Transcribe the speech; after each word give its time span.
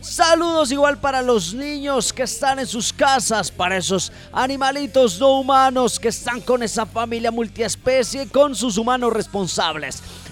Saludos 0.00 0.70
igual 0.70 0.98
para 0.98 1.22
los 1.22 1.52
niños 1.54 2.12
que 2.12 2.22
están 2.22 2.60
en 2.60 2.66
sus 2.66 2.92
casas, 2.92 3.50
para 3.50 3.76
esos 3.76 4.12
animalitos 4.32 5.18
no 5.18 5.40
humanos 5.40 5.98
que 5.98 6.08
están 6.08 6.40
con 6.40 6.62
esa 6.62 6.86
familia 6.86 7.30
multiespecie, 7.32 8.28
con 8.28 8.54
sus 8.54 8.78
humanos 8.78 9.12
responsables. 9.12 10.02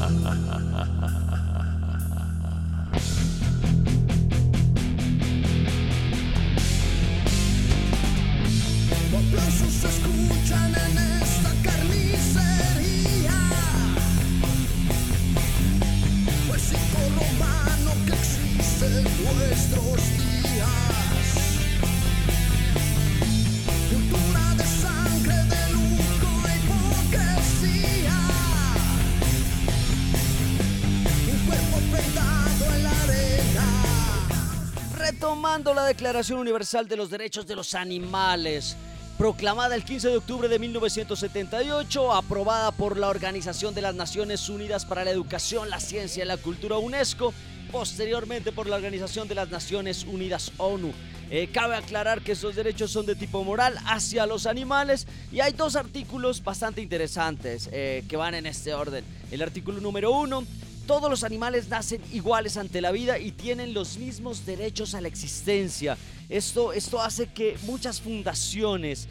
ha 0.00 0.08
ha 0.24 0.32
ha 0.46 0.47
Declaración 35.88 36.38
Universal 36.38 36.86
de 36.86 36.98
los 36.98 37.08
Derechos 37.08 37.46
de 37.46 37.56
los 37.56 37.74
Animales, 37.74 38.76
proclamada 39.16 39.74
el 39.74 39.84
15 39.84 40.10
de 40.10 40.16
octubre 40.18 40.46
de 40.46 40.58
1978, 40.58 42.12
aprobada 42.12 42.72
por 42.72 42.98
la 42.98 43.08
Organización 43.08 43.74
de 43.74 43.80
las 43.80 43.94
Naciones 43.94 44.50
Unidas 44.50 44.84
para 44.84 45.02
la 45.02 45.12
Educación, 45.12 45.70
la 45.70 45.80
Ciencia 45.80 46.24
y 46.24 46.26
la 46.26 46.36
Cultura 46.36 46.76
UNESCO, 46.76 47.32
posteriormente 47.72 48.52
por 48.52 48.66
la 48.66 48.76
Organización 48.76 49.28
de 49.28 49.36
las 49.36 49.48
Naciones 49.48 50.04
Unidas 50.04 50.52
ONU. 50.58 50.92
Eh, 51.30 51.48
cabe 51.50 51.76
aclarar 51.76 52.20
que 52.20 52.32
esos 52.32 52.54
derechos 52.54 52.90
son 52.90 53.06
de 53.06 53.14
tipo 53.14 53.42
moral 53.42 53.78
hacia 53.86 54.26
los 54.26 54.44
animales 54.44 55.06
y 55.32 55.40
hay 55.40 55.54
dos 55.54 55.74
artículos 55.74 56.44
bastante 56.44 56.82
interesantes 56.82 57.70
eh, 57.72 58.04
que 58.06 58.16
van 58.18 58.34
en 58.34 58.44
este 58.44 58.74
orden. 58.74 59.04
El 59.30 59.40
artículo 59.40 59.80
número 59.80 60.12
uno 60.12 60.44
todos 60.88 61.10
los 61.10 61.22
animales 61.22 61.68
nacen 61.68 62.00
iguales 62.14 62.56
ante 62.56 62.80
la 62.80 62.90
vida 62.92 63.18
y 63.18 63.30
tienen 63.30 63.74
los 63.74 63.98
mismos 63.98 64.46
derechos 64.46 64.94
a 64.94 65.02
la 65.02 65.08
existencia. 65.08 65.98
Esto, 66.30 66.72
esto 66.72 66.98
hace 67.02 67.26
que 67.26 67.58
muchas 67.64 68.00
fundaciones 68.00 69.06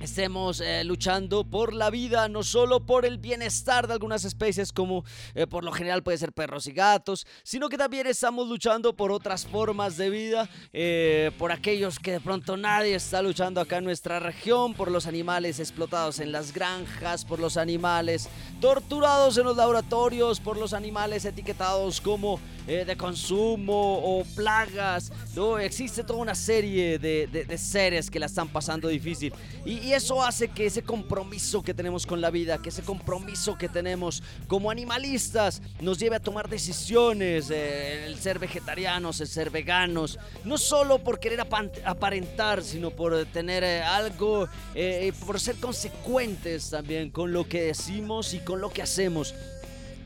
estemos 0.00 0.60
eh, 0.60 0.84
luchando 0.84 1.44
por 1.44 1.72
la 1.72 1.90
vida, 1.90 2.28
no 2.28 2.42
solo 2.42 2.84
por 2.84 3.04
el 3.04 3.18
bienestar 3.18 3.86
de 3.86 3.94
algunas 3.94 4.24
especies 4.24 4.72
como 4.72 5.04
eh, 5.34 5.46
por 5.46 5.64
lo 5.64 5.72
general 5.72 6.02
puede 6.02 6.18
ser 6.18 6.32
perros 6.32 6.66
y 6.66 6.72
gatos, 6.72 7.26
sino 7.42 7.68
que 7.68 7.78
también 7.78 8.06
estamos 8.06 8.48
luchando 8.48 8.94
por 8.94 9.10
otras 9.10 9.46
formas 9.46 9.96
de 9.96 10.10
vida, 10.10 10.48
eh, 10.72 11.30
por 11.38 11.52
aquellos 11.52 11.98
que 11.98 12.12
de 12.12 12.20
pronto 12.20 12.56
nadie 12.56 12.94
está 12.94 13.22
luchando 13.22 13.60
acá 13.60 13.78
en 13.78 13.84
nuestra 13.84 14.20
región, 14.20 14.74
por 14.74 14.90
los 14.90 15.06
animales 15.06 15.60
explotados 15.60 16.20
en 16.20 16.32
las 16.32 16.52
granjas, 16.52 17.24
por 17.24 17.38
los 17.38 17.56
animales 17.56 18.28
torturados 18.60 19.38
en 19.38 19.44
los 19.44 19.56
laboratorios, 19.56 20.40
por 20.40 20.56
los 20.56 20.72
animales 20.72 21.24
etiquetados 21.24 22.00
como 22.00 22.40
de 22.66 22.96
consumo 22.96 23.98
o 23.98 24.24
plagas, 24.34 25.12
¿no? 25.34 25.58
Existe 25.58 26.02
toda 26.02 26.18
una 26.18 26.34
serie 26.34 26.98
de, 26.98 27.58
seres 27.58 28.10
que 28.10 28.18
la 28.18 28.26
están 28.26 28.48
pasando 28.48 28.88
difícil 28.88 29.32
y 29.64 29.92
eso 29.92 30.22
hace 30.22 30.48
que 30.48 30.66
ese 30.66 30.82
compromiso 30.82 31.62
que 31.62 31.74
tenemos 31.74 32.06
con 32.06 32.20
la 32.20 32.30
vida, 32.30 32.58
que 32.58 32.68
ese 32.70 32.82
compromiso 32.82 33.56
que 33.56 33.68
tenemos 33.68 34.22
como 34.48 34.70
animalistas 34.70 35.62
nos 35.80 35.98
lleve 35.98 36.16
a 36.16 36.20
tomar 36.20 36.48
decisiones, 36.48 37.50
eh, 37.50 38.06
el 38.06 38.18
ser 38.18 38.38
vegetarianos, 38.38 39.20
el 39.20 39.28
ser 39.28 39.50
veganos, 39.50 40.18
no 40.44 40.58
solo 40.58 40.98
por 40.98 41.18
querer 41.18 41.40
aparentar, 41.40 42.62
sino 42.62 42.90
por 42.90 43.26
tener 43.26 43.64
eh, 43.64 43.82
algo, 43.82 44.48
eh, 44.74 45.12
por 45.24 45.40
ser 45.40 45.56
consecuentes 45.56 46.70
también 46.70 47.10
con 47.10 47.32
lo 47.32 47.48
que 47.48 47.62
decimos 47.62 48.34
y 48.34 48.40
con 48.40 48.60
lo 48.60 48.70
que 48.70 48.82
hacemos. 48.82 49.34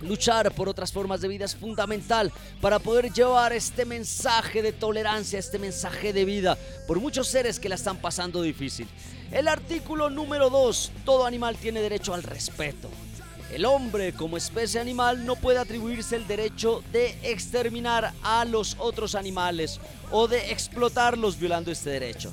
Luchar 0.02 0.52
por 0.52 0.69
otras 0.69 0.93
formas 0.93 1.20
de 1.20 1.29
vida 1.29 1.44
es 1.44 1.55
fundamental 1.55 2.32
para 2.61 2.79
poder 2.79 3.12
llevar 3.12 3.52
este 3.52 3.85
mensaje 3.85 4.62
de 4.62 4.73
tolerancia, 4.73 5.38
este 5.38 5.58
mensaje 5.58 6.12
de 6.12 6.25
vida 6.25 6.56
por 6.87 7.00
muchos 7.00 7.29
seres 7.29 7.61
que 7.61 7.69
la 7.69 7.75
están 7.75 7.99
pasando 7.99 8.41
difícil. 8.43 8.88
El 9.31 9.47
artículo 9.47 10.08
número 10.08 10.49
2, 10.49 10.93
todo 11.05 11.26
animal 11.26 11.56
tiene 11.56 11.81
derecho 11.81 12.14
al 12.14 12.23
respeto. 12.23 12.88
El 13.52 13.64
hombre 13.64 14.12
como 14.12 14.37
especie 14.37 14.81
animal 14.81 15.26
no 15.26 15.37
puede 15.37 15.58
atribuirse 15.58 16.17
el 16.17 16.26
derecho 16.26 16.82
de 16.93 17.19
exterminar 17.23 18.12
a 18.23 18.44
los 18.44 18.76
otros 18.79 19.14
animales 19.14 19.81
o 20.11 20.29
de 20.29 20.52
explotarlos 20.52 21.38
violando 21.38 21.70
este 21.70 21.91
derecho 21.91 22.32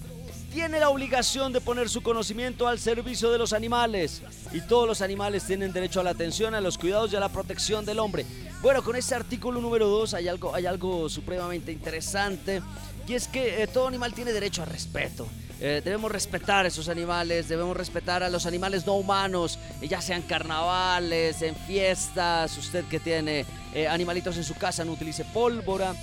tiene 0.57 0.80
la 0.80 0.89
obligación 0.89 1.54
de 1.54 1.62
poner 1.62 1.88
su 1.88 2.01
conocimiento 2.01 2.68
al 2.68 2.80
servicio 2.80 3.30
de 3.30 3.38
los 3.38 3.54
animales. 3.54 4.24
Y 4.51 4.62
todos 4.62 4.88
los 4.88 5.04
animales 5.04 5.44
tienen 5.44 5.71
derecho 5.71 6.00
a 6.00 6.04
la 6.04 6.09
atención, 6.09 6.56
a 6.56 6.62
los 6.62 6.80
cuidados 6.80 7.13
y 7.13 7.15
a 7.15 7.19
la 7.19 7.30
protección 7.30 7.86
del 7.86 8.00
hombre. 8.00 8.25
Bueno, 8.63 8.83
con 8.83 8.95
este 8.95 9.13
artículo 9.13 9.62
número 9.62 9.88
2 9.88 10.15
hay 10.15 10.27
algo, 10.27 10.56
hay 10.56 10.65
algo 10.65 11.09
supremamente 11.09 11.71
interesante. 11.71 12.63
Y 13.07 13.13
es 13.13 13.27
que 13.27 13.62
eh, 13.62 13.68
todo 13.68 13.88
animal 13.88 14.15
tiene 14.15 14.33
derecho 14.33 14.63
a 14.63 14.65
respeto. 14.65 15.27
Eh, 15.59 15.83
debemos 15.86 16.12
respetar 16.12 16.65
a 16.65 16.69
esos 16.69 16.89
animales, 16.89 17.48
debemos 17.48 17.77
respetar 17.77 18.24
a 18.24 18.30
los 18.30 18.48
animales 18.48 18.83
no 18.88 18.95
humanos, 18.95 19.59
ya 19.83 20.01
sean 20.01 20.24
carnavales, 20.24 21.39
en 21.44 21.56
fiestas, 21.56 22.57
usted 22.57 22.83
que 22.86 23.00
tiene 23.00 23.45
eh, 23.75 23.88
animalitos 23.88 24.36
en 24.38 24.44
su 24.44 24.56
casa 24.56 24.83
no 24.83 24.94
utilice 24.94 25.24
pólvora, 25.24 25.94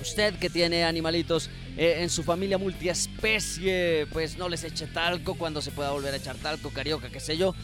usted 0.00 0.34
que 0.38 0.50
tiene 0.50 0.84
animalitos 0.84 1.50
eh, 1.76 1.98
en 2.00 2.10
su 2.10 2.22
familia 2.22 2.58
multiespecie, 2.58 4.06
pues 4.12 4.36
no 4.36 4.48
les 4.48 4.64
eche 4.64 4.86
talco 4.86 5.34
cuando 5.34 5.62
se 5.62 5.70
pueda 5.70 5.90
volver 5.90 6.14
a 6.14 6.16
echar 6.16 6.36
talco, 6.36 6.70
carioca, 6.70 7.10
qué 7.10 7.20
sé 7.20 7.36
yo. 7.36 7.54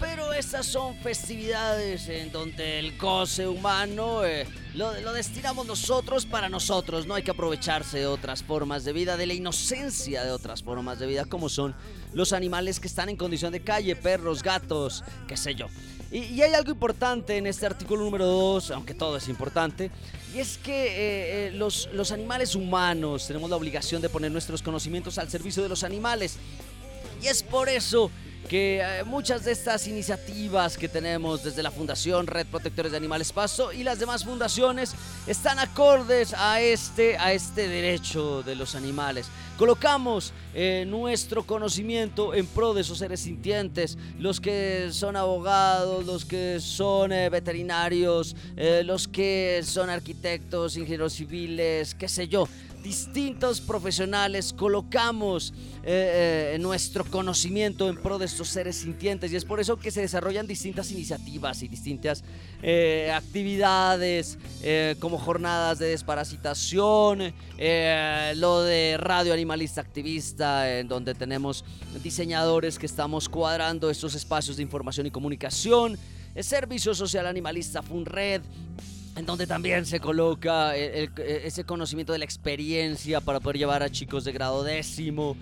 Pero 0.00 0.32
estas 0.32 0.64
son 0.66 0.96
festividades 0.98 2.08
en 2.08 2.30
donde 2.30 2.78
el 2.78 2.96
goce 2.96 3.48
humano 3.48 4.24
eh, 4.24 4.46
lo, 4.74 4.92
destinamos 5.12 5.66
nosotros 5.66 6.24
para 6.24 6.48
nosotros. 6.48 7.06
No 7.06 7.14
hay 7.14 7.24
que 7.24 7.32
aprovecharse 7.32 7.98
de 7.98 8.06
otras 8.06 8.44
formas 8.44 8.84
de 8.84 8.92
vida, 8.92 9.16
de 9.16 9.26
la 9.26 9.34
inocencia 9.34 10.22
de 10.22 10.30
otras 10.30 10.62
formas 10.62 11.00
de 11.00 11.08
vida, 11.08 11.24
como 11.24 11.48
son 11.48 11.74
los 12.12 12.32
animales 12.32 12.78
que 12.78 12.86
están 12.86 13.08
en 13.08 13.16
condición 13.16 13.50
de 13.50 13.60
calle, 13.60 13.96
perros, 13.96 14.44
gatos, 14.44 15.02
qué 15.26 15.36
sé 15.36 15.56
yo. 15.56 15.66
Y, 16.10 16.40
hay 16.40 16.54
algo 16.54 16.70
importante 16.70 17.36
en 17.36 17.46
este 17.46 17.66
artículo 17.66 18.02
número 18.02 18.26
2, 18.26 18.70
aunque 18.70 18.94
todo 18.94 19.18
es 19.18 19.28
importante, 19.28 19.90
y 20.34 20.38
es 20.38 20.56
que 20.56 20.86
eh, 20.86 21.48
eh, 21.48 21.50
los, 21.52 21.88
los 21.92 22.12
animales 22.12 22.54
humanos 22.54 23.26
tenemos 23.26 23.50
la 23.50 23.56
obligación 23.56 24.00
de 24.00 24.08
poner 24.08 24.30
nuestros 24.30 24.62
conocimientos 24.62 25.18
al 25.18 25.28
servicio 25.28 25.62
de 25.62 25.68
los 25.68 25.84
animales. 25.84 26.36
Y 27.22 27.26
es 27.26 27.42
por 27.42 27.68
eso 27.68 28.10
que 28.48 28.80
eh, 28.80 29.04
muchas 29.04 29.44
de 29.44 29.52
estas 29.52 29.86
iniciativas 29.86 30.78
que 30.78 30.88
tenemos 30.88 31.42
desde 31.42 31.62
la 31.62 31.70
Fundación 31.70 32.26
Red 32.26 32.46
Protectores 32.46 32.92
de 32.92 32.98
Animales 32.98 33.32
Paso 33.32 33.72
y 33.72 33.82
las 33.82 33.98
demás 33.98 34.24
fundaciones 34.24 34.94
están 35.26 35.58
acordes 35.58 36.34
a 36.34 36.60
este, 36.60 37.18
a 37.18 37.32
este 37.32 37.68
derecho 37.68 38.42
de 38.42 38.54
los 38.54 38.74
animales. 38.74 39.28
Colocamos 39.58 40.32
eh, 40.54 40.84
nuestro 40.86 41.44
conocimiento 41.44 42.32
en 42.32 42.46
pro 42.46 42.74
de 42.74 42.82
esos 42.82 42.98
seres 42.98 43.20
sintientes, 43.20 43.98
los 44.18 44.40
que 44.40 44.90
son 44.92 45.16
abogados, 45.16 46.06
los 46.06 46.24
que 46.24 46.60
son 46.60 47.12
eh, 47.12 47.28
veterinarios, 47.28 48.36
los 48.84 49.08
que 49.08 49.62
son 49.64 49.90
arquitectos, 49.90 50.76
ingenieros 50.76 51.14
civiles, 51.14 51.94
qué 51.94 52.08
sé 52.08 52.28
yo 52.28 52.48
distintos 52.88 53.60
profesionales 53.60 54.54
colocamos 54.54 55.52
eh, 55.84 56.54
eh, 56.54 56.58
nuestro 56.58 57.04
conocimiento 57.04 57.86
en 57.86 57.96
pro 57.96 58.18
de 58.18 58.24
estos 58.24 58.48
seres 58.48 58.76
sintientes. 58.76 59.30
Y 59.30 59.36
es 59.36 59.44
por 59.44 59.60
eso 59.60 59.76
que 59.76 59.90
se 59.90 60.00
desarrollan 60.00 60.46
distintas 60.46 60.90
iniciativas 60.90 61.62
y 61.62 61.68
distintas 61.68 62.24
eh, 62.62 63.12
actividades 63.14 64.38
como 65.00 65.18
jornadas 65.18 65.78
de 65.78 65.88
desparasitación, 65.88 67.34
lo 68.36 68.62
de 68.62 68.96
radio 68.98 69.34
animalista 69.34 69.82
activista, 69.82 70.78
en 70.78 70.88
donde 70.88 71.14
tenemos 71.14 71.66
diseñadores 72.02 72.78
que 72.78 72.86
estamos 72.86 73.28
cuadrando 73.28 73.90
estos 73.90 74.14
espacios 74.14 74.56
de 74.56 74.62
información 74.62 75.06
y 75.06 75.10
comunicación, 75.10 75.98
el 76.34 76.44
Servicio 76.44 76.94
Social 76.94 77.26
Animalista 77.26 77.82
FUNRED, 77.82 78.42
en 79.18 79.26
donde 79.26 79.46
también 79.46 79.84
se 79.84 80.00
coloca 80.00 80.76
ese 80.76 81.64
conocimiento 81.64 82.12
de 82.12 82.18
la 82.18 82.24
experiencia 82.24 83.20
para 83.20 83.40
poder 83.40 83.58
llevar 83.58 83.82
a 83.82 83.90
chicos 83.90 84.24
de 84.24 84.32
grado 84.32 84.62
décimo, 84.62 85.36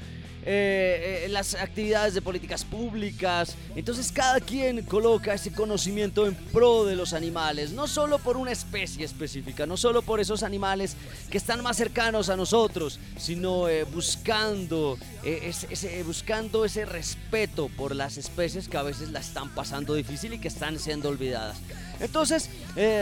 eh, 0.49 1.25
eh, 1.25 1.29
las 1.29 1.57
actividades 1.57 2.15
de 2.15 2.23
políticas 2.23 2.65
públicas. 2.65 3.57
Entonces 3.75 4.13
cada 4.13 4.39
quien 4.39 4.83
coloca 4.85 5.35
ese 5.35 5.53
conocimiento 5.53 6.25
en 6.25 6.37
pro 6.37 6.85
de 6.85 6.95
los 6.95 7.13
animales, 7.13 7.73
no 7.73 7.89
solo 7.89 8.19
por 8.21 8.37
una 8.37 8.53
especie 8.53 9.05
específica, 9.05 9.67
no 9.67 9.77
solo 9.77 10.03
por 10.03 10.21
esos 10.21 10.45
animales 10.45 10.97
que 11.31 11.39
están 11.39 11.65
más 11.65 11.77
cercanos 11.77 12.29
a 12.29 12.37
nosotros, 12.37 13.01
sino 13.19 13.69
eh, 13.69 13.83
buscando, 13.83 14.97
ese, 15.25 16.03
buscando 16.05 16.65
ese 16.65 16.87
respeto 16.87 17.69
por 17.77 17.97
las 17.97 18.17
especies 18.17 18.69
que 18.69 18.77
a 18.77 18.83
veces 18.83 19.11
la 19.11 19.19
están 19.19 19.53
pasando 19.53 19.95
difícil 19.95 20.33
y 20.35 20.39
que 20.39 20.49
están 20.49 20.79
siendo 20.79 21.09
olvidadas. 21.09 21.59
Entonces, 22.01 22.51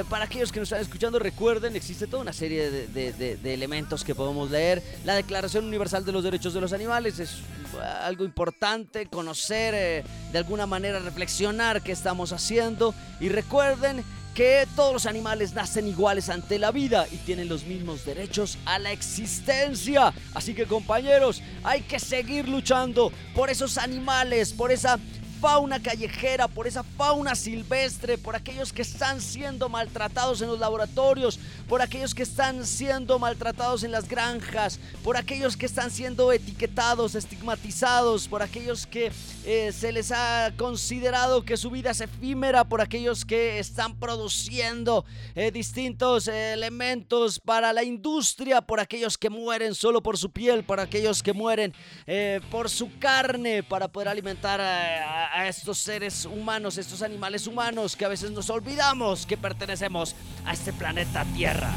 para 0.08 0.24
aquellos 0.24 0.52
que 0.52 0.60
nos 0.60 0.68
están 0.68 0.80
escuchando, 0.80 1.18
recuerden, 1.18 1.76
existe 1.76 2.06
toda 2.06 2.22
una 2.22 2.32
serie 2.32 2.70
de, 2.70 3.12
de, 3.12 3.54
elementos 3.54 4.04
que 4.04 4.14
podemos 4.14 4.50
leer. 4.50 4.82
La 5.04 5.14
Declaración 5.14 5.64
Universal 5.66 6.04
de 6.04 6.12
los 6.12 6.24
Derechos 6.24 6.54
de 6.54 6.60
los 6.60 6.72
Animales 6.72 7.18
es 7.18 7.38
algo 7.80 8.24
importante, 8.24 9.06
conocer, 9.06 9.74
eh, 9.76 10.04
de 10.32 10.38
alguna 10.38 10.66
manera 10.66 10.98
reflexionar 10.98 11.82
qué 11.82 11.92
estamos 11.92 12.32
haciendo 12.32 12.94
y 13.20 13.28
recuerden 13.28 14.04
que 14.34 14.66
todos 14.74 14.92
los 14.92 15.06
animales 15.06 15.54
nacen 15.54 15.86
iguales 15.86 16.28
ante 16.28 16.58
la 16.58 16.72
vida 16.72 17.06
y 17.12 17.18
tienen 17.18 17.48
los 17.48 17.64
mismos 17.64 18.04
derechos 18.04 18.58
a 18.64 18.80
la 18.80 18.90
existencia. 18.90 20.12
Así 20.34 20.54
que 20.54 20.66
compañeros, 20.66 21.40
hay 21.62 21.82
que 21.82 22.00
seguir 22.00 22.48
luchando 22.48 23.12
por 23.34 23.48
esos 23.48 23.78
animales, 23.78 24.52
por 24.52 24.72
esa 24.72 24.98
fauna 25.40 25.80
callejera, 25.80 26.48
por 26.48 26.66
esa 26.66 26.82
fauna 26.82 27.34
silvestre, 27.34 28.18
por 28.18 28.36
aquellos 28.36 28.72
que 28.72 28.82
están 28.82 29.20
siendo 29.20 29.68
maltratados 29.68 30.40
en 30.40 30.48
los 30.48 30.58
laboratorios, 30.58 31.38
por 31.68 31.82
aquellos 31.82 32.14
que 32.14 32.22
están 32.22 32.66
siendo 32.66 33.18
maltratados 33.18 33.84
en 33.84 33.92
las 33.92 34.08
granjas, 34.08 34.78
por 35.02 35.16
aquellos 35.16 35.56
que 35.56 35.66
están 35.66 35.90
siendo 35.90 36.32
etiquetados, 36.32 37.14
estigmatizados, 37.14 38.28
por 38.28 38.42
aquellos 38.42 38.86
que 38.86 39.12
eh, 39.44 39.72
se 39.72 39.92
les 39.92 40.12
ha 40.12 40.52
considerado 40.56 41.44
que 41.44 41.56
su 41.56 41.70
vida 41.70 41.90
es 41.90 42.00
efímera, 42.00 42.64
por 42.64 42.80
aquellos 42.80 43.24
que 43.24 43.58
están 43.58 43.98
produciendo 43.98 45.04
eh, 45.34 45.50
distintos 45.50 46.28
elementos 46.28 47.40
para 47.40 47.72
la 47.72 47.82
industria, 47.82 48.60
por 48.62 48.80
aquellos 48.80 49.18
que 49.18 49.30
mueren 49.30 49.74
solo 49.74 50.02
por 50.02 50.16
su 50.18 50.30
piel, 50.30 50.64
por 50.64 50.80
aquellos 50.80 51.22
que 51.22 51.32
mueren 51.32 51.74
eh, 52.06 52.40
por 52.50 52.70
su 52.70 52.98
carne 52.98 53.62
para 53.62 53.88
poder 53.88 54.08
alimentar 54.08 54.60
a 54.60 55.23
a 55.32 55.48
estos 55.48 55.78
seres 55.78 56.24
humanos, 56.24 56.78
estos 56.78 57.02
animales 57.02 57.46
humanos 57.46 57.96
que 57.96 58.04
a 58.04 58.08
veces 58.08 58.30
nos 58.30 58.50
olvidamos 58.50 59.26
que 59.26 59.36
pertenecemos 59.36 60.14
a 60.44 60.52
este 60.52 60.72
planeta 60.72 61.24
Tierra. 61.34 61.72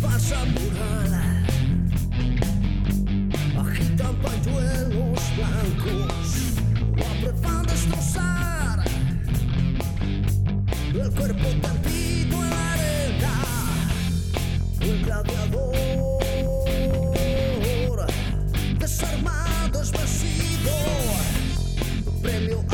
Pasa 0.00 0.44
mural, 0.44 1.44
agitan 3.58 4.16
pañuelos 4.16 5.20
blancos, 5.36 6.24
o 6.98 7.62
destrozar 7.64 8.84
el 10.94 11.10
cuerpo 11.10 11.48
tendido 11.60 12.36
en 12.44 12.50
la 12.50 12.72
arena, 12.72 13.34
el 14.80 15.04
gladiador. 15.04 16.09
armados 19.02 19.90
vencido. 19.92 20.70
Premio 22.22 22.69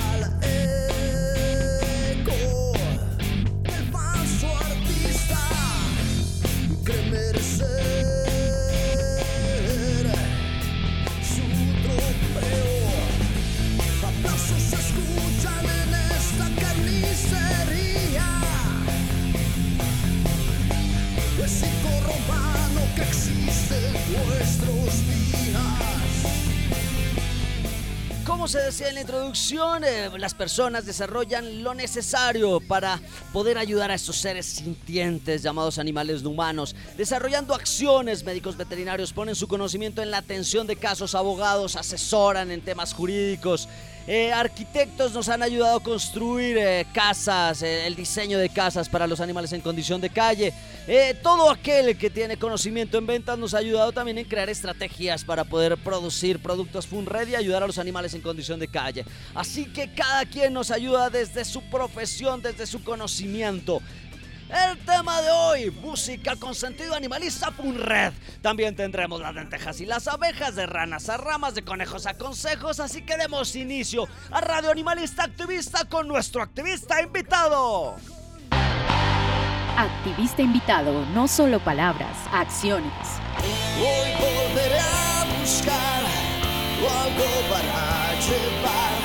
como 28.37 28.49
se 28.49 28.59
decía 28.59 28.91
en 28.91 28.97
la 28.97 29.01
introducción, 29.01 29.83
eh, 29.83 30.11
las 30.19 30.35
personas 30.35 30.85
desarrollan 30.85 31.63
lo 31.63 31.73
necesario 31.73 32.61
para 32.61 33.01
poder 33.33 33.57
ayudar 33.57 33.91
a 33.91 33.95
estos 33.95 34.19
seres 34.19 34.45
sintientes 34.45 35.43
llamados 35.43 35.79
animales 35.79 36.23
no 36.23 36.29
humanos, 36.29 36.77
desarrollando 36.99 37.55
acciones. 37.55 38.25
Médicos 38.25 38.59
veterinarios 38.59 39.15
ponen 39.15 39.35
su 39.35 39.49
conocimiento 39.49 40.03
en 40.03 40.11
la 40.11 40.19
atención 40.19 40.67
de 40.67 40.77
casos, 40.77 41.15
abogados 41.15 41.77
asesoran 41.77 42.51
en 42.51 42.61
temas 42.61 42.93
jurídicos. 42.93 43.71
Eh, 44.09 44.33
arquitectos 44.33 45.13
nos 45.13 45.29
han 45.29 45.43
ayudado 45.43 45.79
a 45.79 45.83
construir 45.83 46.57
eh, 46.57 46.87
casas, 46.93 47.63
eh, 47.63 47.89
el 47.89 47.97
diseño 47.97 48.39
de 48.39 48.49
casas 48.49 48.89
para 48.89 49.05
los 49.05 49.21
animales 49.21 49.53
en 49.53 49.61
condición 49.61 50.01
de 50.01 50.11
calle. 50.11 50.53
todo 51.25 51.51
aquel 51.51 51.99
que 51.99 52.09
tiene 52.09 52.37
conocimiento 52.37 52.99
en 52.99 53.07
ventas 53.07 53.37
nos 53.37 53.53
ha 53.55 53.59
ayudado 53.59 53.91
también 53.91 54.19
en 54.19 54.25
crear 54.25 54.49
estrategias 54.49 55.25
para 55.25 55.43
poder 55.43 55.77
producir 55.77 56.39
productos 56.39 56.87
Funred 56.87 57.27
y 57.27 57.35
ayudar 57.35 57.65
a 57.65 57.67
los 57.67 57.79
animales 57.79 58.15
en 58.15 58.21
condición 58.21 58.61
de 58.61 58.69
calle. 58.69 59.05
Así 59.35 59.65
que 59.65 59.93
cada 59.93 60.25
quien 60.25 60.53
nos 60.53 60.71
ayuda 60.71 61.11
desde 61.11 61.45
su 61.45 61.61
profesión, 61.63 62.41
desde 62.41 62.69
su 62.69 62.85
conocimiento. 62.85 63.83
El 64.49 64.79
tema 64.85 65.21
de 65.23 65.31
hoy, 65.31 65.71
música 65.71 66.37
con 66.37 66.55
sentido 66.55 66.95
animalista 66.95 67.53
red. 67.75 68.13
También 68.43 68.77
tendremos 68.77 69.21
las 69.21 69.35
lentejas 69.35 69.81
y 69.81 69.87
las 69.87 70.07
abejas, 70.07 70.55
de 70.55 70.67
ranas 70.67 71.09
a 71.09 71.17
ramas, 71.17 71.55
de 71.55 71.63
conejos 71.63 72.07
a 72.07 72.15
consejos, 72.15 72.79
así 72.79 73.03
que 73.03 73.17
demos 73.17 73.57
inicio 73.57 74.07
a 74.31 74.41
Radio 74.41 74.71
Animalista 74.71 75.25
Activista 75.25 75.85
con 75.87 76.07
nuestro 76.07 76.43
activista 76.43 77.03
invitado. 77.03 77.97
Activista 79.77 80.43
invitado, 80.43 81.05
no 81.07 81.27
solo 81.27 81.59
palabras, 81.61 82.17
acciones. 82.33 82.93
Hoy 83.79 84.11
volveré 84.19 84.79
a 84.79 85.27
buscar 85.41 85.97
algo 87.07 87.25
para 87.51 88.15
llevar 88.21 88.96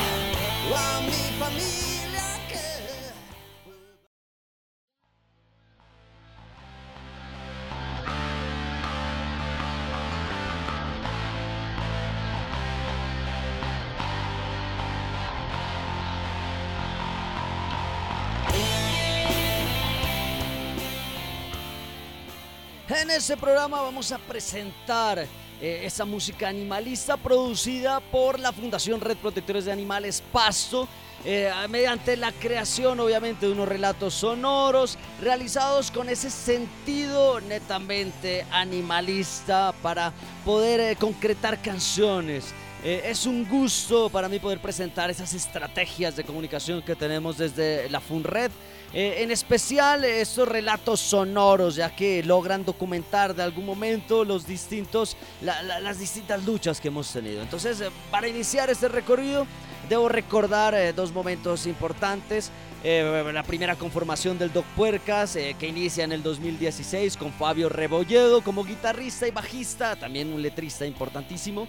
este 23.21 23.37
programa 23.37 23.79
vamos 23.83 24.11
a 24.11 24.17
presentar 24.17 25.19
eh, 25.19 25.81
esa 25.83 26.05
música 26.05 26.47
animalista 26.47 27.17
producida 27.17 27.99
por 27.99 28.39
la 28.39 28.51
Fundación 28.51 28.99
Red 28.99 29.17
Protectores 29.17 29.65
de 29.65 29.71
Animales 29.71 30.23
Pasto. 30.31 30.87
Eh, 31.23 31.51
mediante 31.69 32.17
la 32.17 32.31
creación 32.31 32.99
obviamente 32.99 33.45
de 33.45 33.51
unos 33.51 33.67
relatos 33.67 34.15
sonoros 34.15 34.97
realizados 35.21 35.91
con 35.91 36.09
ese 36.09 36.31
sentido 36.31 37.39
netamente 37.41 38.43
animalista 38.49 39.71
para 39.83 40.13
poder 40.43 40.79
eh, 40.79 40.95
concretar 40.95 41.61
canciones. 41.61 42.55
es 42.83 43.27
un 43.27 43.47
gusto 43.47 44.09
para 44.09 44.29
mí 44.29 44.39
poder 44.39 44.59
presentar 44.59 45.11
esas 45.11 45.31
estrategias 45.35 46.15
de 46.15 46.23
comunicación 46.23 46.81
que 46.81 46.95
tenemos 46.95 47.37
desde 47.37 47.87
la 47.91 47.99
FUNRED 47.99 48.49
eh, 48.93 49.23
en 49.23 49.31
especial 49.31 50.03
estos 50.03 50.45
relatos 50.45 50.99
sonoros, 50.99 51.75
ya 51.75 51.95
que 51.95 52.21
logran 52.23 52.65
documentar 52.65 53.33
de 53.33 53.41
algún 53.41 53.65
momento 53.65 54.25
los 54.25 54.45
distintos, 54.45 55.15
las 55.41 55.97
distintas 55.97 56.43
luchas 56.43 56.81
que 56.81 56.89
hemos 56.89 57.11
tenido. 57.11 57.41
Entonces, 57.41 57.79
eh, 57.79 57.89
para 58.09 58.27
iniciar 58.27 58.69
este 58.69 58.89
recorrido, 58.89 59.47
debo 59.87 60.09
recordar 60.09 60.73
eh, 60.73 60.91
dos 60.91 61.13
momentos 61.13 61.67
importantes. 61.67 62.51
la 62.83 63.43
primera 63.43 63.75
conformación 63.75 64.39
del 64.39 64.51
Doc 64.51 64.65
Puercas, 64.75 65.37
que 65.59 65.67
inicia 65.67 66.03
en 66.03 66.11
el 66.11 66.23
2016 66.23 67.15
con 67.15 67.31
Fabio 67.31 67.69
Rebolledo 67.69 68.41
como 68.41 68.63
guitarrista 68.63 69.27
y 69.27 69.31
bajista, 69.31 69.95
también 69.95 70.33
un 70.33 70.41
letrista 70.41 70.83
importantísimo. 70.87 71.67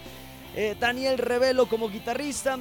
Daniel 0.81 1.19
Revelo 1.19 1.67
como 1.67 1.91
guitarrista, 1.91 2.59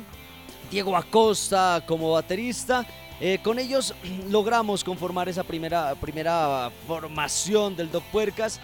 Diego 0.70 0.98
Acosta 0.98 1.82
como 1.88 2.12
baterista 2.12 2.86
eh, 3.22 3.40
con 3.44 3.60
ellos 3.60 3.94
logramos 4.30 4.84
conformar 4.84 5.30
esa 5.30 5.44
primera, 5.44 5.96
primera 5.96 6.72
formación 6.88 7.76
del 7.76 7.92
Doc 7.92 8.04
Puercas, 8.06 8.60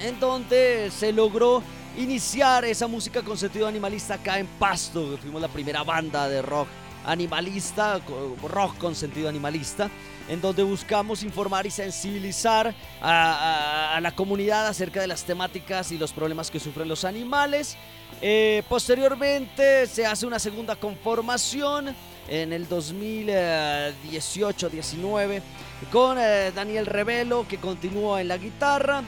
en 0.00 0.20
donde 0.20 0.90
se 0.90 1.12
logró 1.12 1.62
iniciar 1.96 2.64
esa 2.64 2.86
música 2.86 3.22
con 3.22 3.36
sentido 3.36 3.66
animalista 3.66 4.14
acá 4.14 4.38
en 4.38 4.46
Pasto. 4.46 5.18
Fuimos 5.18 5.40
la 5.40 5.48
primera 5.48 5.82
banda 5.82 6.28
de 6.28 6.42
rock 6.42 6.68
animalista, 7.06 8.00
rock 8.42 8.76
con 8.76 8.94
sentido 8.94 9.28
animalista, 9.28 9.90
en 10.28 10.40
donde 10.42 10.62
buscamos 10.62 11.22
informar 11.22 11.66
y 11.66 11.70
sensibilizar 11.70 12.74
a, 13.00 13.98
la 14.02 14.14
comunidad 14.14 14.66
acerca 14.66 15.00
de 15.00 15.06
las 15.06 15.24
temáticas 15.24 15.90
y 15.90 15.98
los 15.98 16.12
problemas 16.12 16.50
que 16.50 16.60
sufren 16.60 16.88
los 16.88 17.04
animales. 17.04 17.76
Eh, 18.20 18.62
posteriormente 18.68 19.86
se 19.86 20.04
hace 20.04 20.26
una 20.26 20.38
segunda 20.38 20.76
conformación 20.76 21.94
en 22.28 22.52
el 22.52 22.68
2018-19 22.68 25.42
con 25.90 26.16
eh, 26.18 26.52
Daniel 26.54 26.86
Revelo 26.86 27.48
que 27.48 27.58
continúa 27.58 28.20
en 28.20 28.28
la 28.28 28.36
guitarra. 28.36 29.02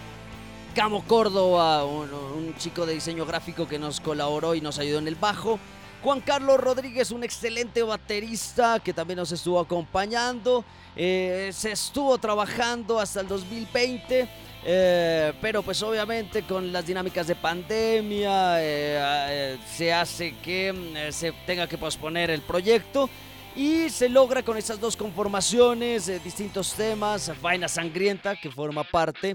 Camo 0.75 1.05
Córdoba, 1.05 1.85
un, 1.85 2.11
chico 2.57 2.85
de 2.87 2.95
diseño 2.95 3.27
gráfico 3.27 3.69
que 3.69 3.79
nos 3.79 4.01
colaboró 4.01 4.55
y 4.55 4.61
nos 4.61 4.79
ayudó 4.79 4.99
en 4.99 5.09
el 5.09 5.17
bajo. 5.17 5.59
Juan 6.03 6.21
Carlos 6.21 6.59
Rodríguez, 6.59 7.11
un 7.11 7.25
excelente 7.25 7.83
baterista 7.83 8.81
que 8.81 8.95
también 8.95 9.19
nos 9.19 9.33
estuvo 9.33 9.61
acompañando. 9.61 10.65
Eh, 10.97 11.51
se 11.53 11.73
estuvo 11.73 12.17
trabajando 12.19 12.99
hasta 12.99 13.21
el 13.21 13.29
2020 13.29 14.29
eh, 14.63 15.33
pero 15.41 15.63
pues 15.63 15.83
obviamente 15.83 16.43
con 16.43 16.71
las 16.71 16.87
dinámicas 16.87 17.27
de 17.27 17.35
pandemia 17.35 18.57
eh, 18.59 19.57
se 19.75 19.93
hace 19.93 20.35
que 20.43 21.09
se 21.13 21.33
tenga 21.47 21.67
que 21.67 21.79
posponer 21.79 22.29
el 22.31 22.43
proyecto 22.43 23.09
y 23.57 23.89
se 23.89 24.09
logra 24.09 24.43
con 24.43 24.57
esas 24.57 24.81
dos 24.81 24.97
conformaciones, 24.97 26.23
distintos 26.23 26.75
temas, 26.75 27.33
Vaina 27.41 27.69
Sangrienta 27.69 28.37
que 28.37 28.51
forma 28.51 28.85
parte 28.85 29.35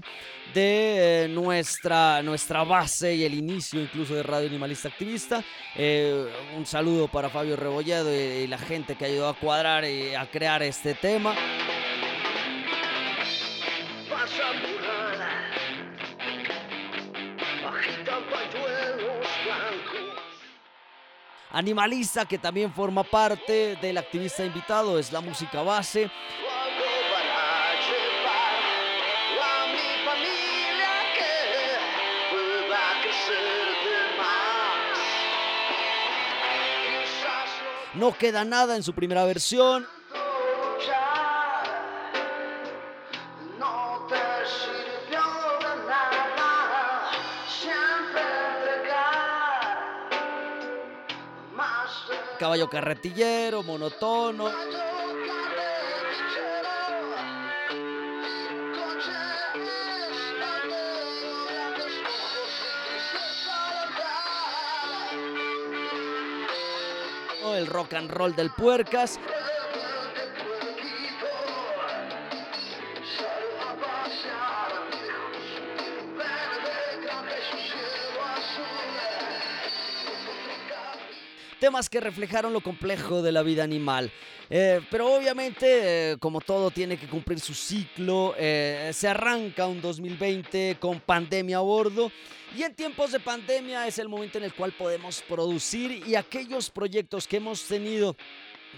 de 0.54 1.28
nuestra, 1.30 2.22
nuestra 2.22 2.64
base 2.64 3.14
y 3.14 3.24
el 3.24 3.34
inicio 3.34 3.80
incluso 3.80 4.14
de 4.14 4.22
Radio 4.22 4.48
Animalista 4.48 4.88
Activista. 4.88 5.44
un 6.56 6.66
saludo 6.66 7.08
para 7.08 7.28
Fabio 7.28 7.56
Rebolledo 7.56 8.14
y, 8.14 8.46
la 8.46 8.58
gente 8.58 8.96
que 8.96 9.04
ayudó 9.04 9.28
a 9.28 9.34
cuadrar 9.34 9.84
y 9.84 10.14
a 10.14 10.30
crear 10.30 10.62
este 10.62 10.94
tema. 10.94 11.34
Animalista, 21.56 22.26
que 22.26 22.36
también 22.36 22.70
forma 22.70 23.02
parte 23.02 23.78
del 23.80 23.96
activista 23.96 24.44
invitado, 24.44 24.98
es 24.98 25.10
la 25.10 25.22
música 25.22 25.62
base. 25.62 26.10
No 37.94 38.12
queda 38.12 38.44
nada 38.44 38.76
en 38.76 38.82
su 38.82 38.92
primera 38.92 39.24
versión. 39.24 39.86
Caballo 52.36 52.68
carretillero, 52.68 53.62
monotono. 53.62 54.50
El 67.56 67.66
rock 67.68 67.94
and 67.94 68.10
roll 68.10 68.36
del 68.36 68.50
puercas. 68.50 69.18
Temas 81.66 81.90
que 81.90 81.98
reflejaron 81.98 82.52
lo 82.52 82.60
complejo 82.60 83.22
de 83.22 83.32
la 83.32 83.42
vida 83.42 83.64
animal. 83.64 84.12
Eh, 84.48 84.80
pero 84.88 85.12
obviamente, 85.12 86.12
eh, 86.12 86.16
como 86.20 86.40
todo 86.40 86.70
tiene 86.70 86.96
que 86.96 87.08
cumplir 87.08 87.40
su 87.40 87.54
ciclo, 87.54 88.36
eh, 88.38 88.92
se 88.94 89.08
arranca 89.08 89.66
un 89.66 89.80
2020 89.80 90.76
con 90.78 91.00
pandemia 91.00 91.56
a 91.56 91.62
bordo. 91.62 92.12
Y 92.56 92.62
en 92.62 92.72
tiempos 92.72 93.10
de 93.10 93.18
pandemia 93.18 93.88
es 93.88 93.98
el 93.98 94.08
momento 94.08 94.38
en 94.38 94.44
el 94.44 94.54
cual 94.54 94.70
podemos 94.78 95.22
producir 95.22 96.06
y 96.06 96.14
aquellos 96.14 96.70
proyectos 96.70 97.26
que 97.26 97.38
hemos 97.38 97.64
tenido 97.64 98.14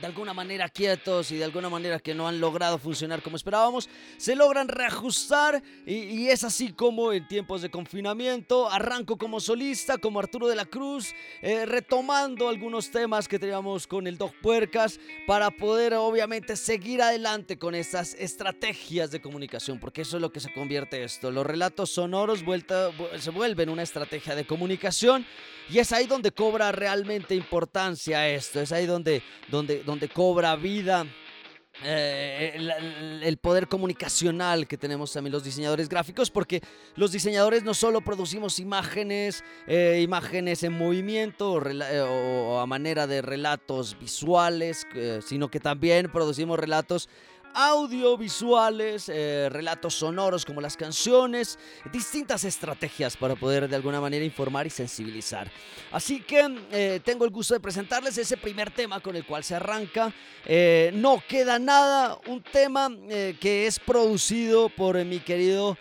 de 0.00 0.06
alguna 0.06 0.32
manera 0.32 0.68
quietos 0.68 1.30
y 1.30 1.36
de 1.36 1.44
alguna 1.44 1.68
manera 1.68 1.98
que 1.98 2.14
no 2.14 2.28
han 2.28 2.40
logrado 2.40 2.78
funcionar 2.78 3.22
como 3.22 3.36
esperábamos, 3.36 3.88
se 4.16 4.36
logran 4.36 4.68
reajustar 4.68 5.62
y, 5.86 6.28
es 6.28 6.44
así 6.44 6.72
como 6.72 7.12
en 7.12 7.26
tiempos 7.26 7.62
de 7.62 7.70
confinamiento 7.70 8.70
arranco 8.70 9.16
como 9.16 9.40
solista, 9.40 9.98
como 9.98 10.20
Arturo 10.20 10.46
de 10.46 10.56
la 10.56 10.66
Cruz, 10.66 11.14
eh, 11.42 11.64
retomando 11.64 12.48
algunos 12.48 12.90
temas 12.90 13.26
que 13.28 13.38
teníamos 13.38 13.86
con 13.86 14.06
el 14.06 14.18
Doc 14.18 14.34
Puercas 14.42 15.00
para 15.26 15.50
poder 15.50 15.94
obviamente 15.94 16.56
seguir 16.56 17.02
adelante 17.02 17.58
con 17.58 17.74
estas 17.74 18.14
estrategias 18.14 19.10
de 19.10 19.20
comunicación, 19.20 19.80
porque 19.80 20.02
eso 20.02 20.16
es 20.16 20.20
lo 20.20 20.32
que 20.32 20.40
se 20.40 20.52
convierte 20.52 21.02
esto. 21.02 21.30
Los 21.30 21.46
relatos 21.46 21.90
sonoros 21.90 22.44
se 23.18 23.30
vuelven 23.30 23.68
una 23.68 23.82
estrategia 23.82 24.34
de 24.34 24.46
comunicación 24.46 25.26
y 25.70 25.78
es 25.78 25.92
ahí 25.92 26.06
donde 26.06 26.32
cobra 26.32 26.72
realmente 26.72 27.34
importancia 27.34 28.28
esto, 28.28 28.60
es 28.60 28.72
ahí 28.72 28.86
donde, 28.86 29.22
donde, 29.48 29.82
donde 29.88 30.08
cobra 30.10 30.54
vida. 30.54 31.06
Eh, 31.84 32.58
el, 33.22 33.36
poder 33.38 33.68
comunicacional 33.68 34.66
que 34.66 34.76
tenemos 34.76 35.12
también 35.12 35.32
los 35.32 35.44
diseñadores 35.44 35.88
gráficos, 35.88 36.28
porque 36.28 36.60
los 36.96 37.12
diseñadores 37.12 37.62
no 37.62 37.72
solo 37.72 38.00
producimos 38.00 38.58
imágenes, 38.58 39.44
eh, 39.68 40.00
imágenes 40.02 40.64
en 40.64 40.72
movimiento 40.76 41.62
eh, 41.64 42.00
o, 42.00 42.58
a 42.58 42.66
manera 42.66 43.06
de 43.06 43.22
relatos 43.22 43.96
visuales, 43.98 44.86
sino 45.24 45.50
que 45.50 45.60
también 45.60 46.10
producimos 46.10 46.58
relatos 46.58 47.08
audiovisuales, 47.60 49.08
eh, 49.08 49.48
relatos 49.50 49.94
sonoros 49.94 50.44
como 50.44 50.60
las 50.60 50.76
canciones, 50.76 51.58
distintas 51.92 52.44
estrategias 52.44 53.16
para 53.16 53.34
poder 53.34 53.68
de 53.68 53.74
alguna 53.74 54.00
manera 54.00 54.24
informar 54.24 54.68
y 54.68 54.70
sensibilizar. 54.70 55.50
Así 55.90 56.20
que 56.20 56.56
eh, 56.70 57.00
tengo 57.04 57.24
el 57.24 57.32
gusto 57.32 57.54
de 57.54 57.60
presentarles 57.60 58.16
ese 58.16 58.36
primer 58.36 58.70
tema 58.70 59.00
con 59.00 59.16
el 59.16 59.26
cual 59.26 59.42
se 59.42 59.56
arranca. 59.56 60.14
Eh, 60.46 60.92
no 60.94 61.20
queda 61.26 61.58
nada, 61.58 62.16
un 62.28 62.42
tema 62.42 62.90
que 63.40 63.66
es 63.66 63.80
producido 63.80 64.68
por 64.68 65.04
mi 65.04 65.18
querido 65.18 65.76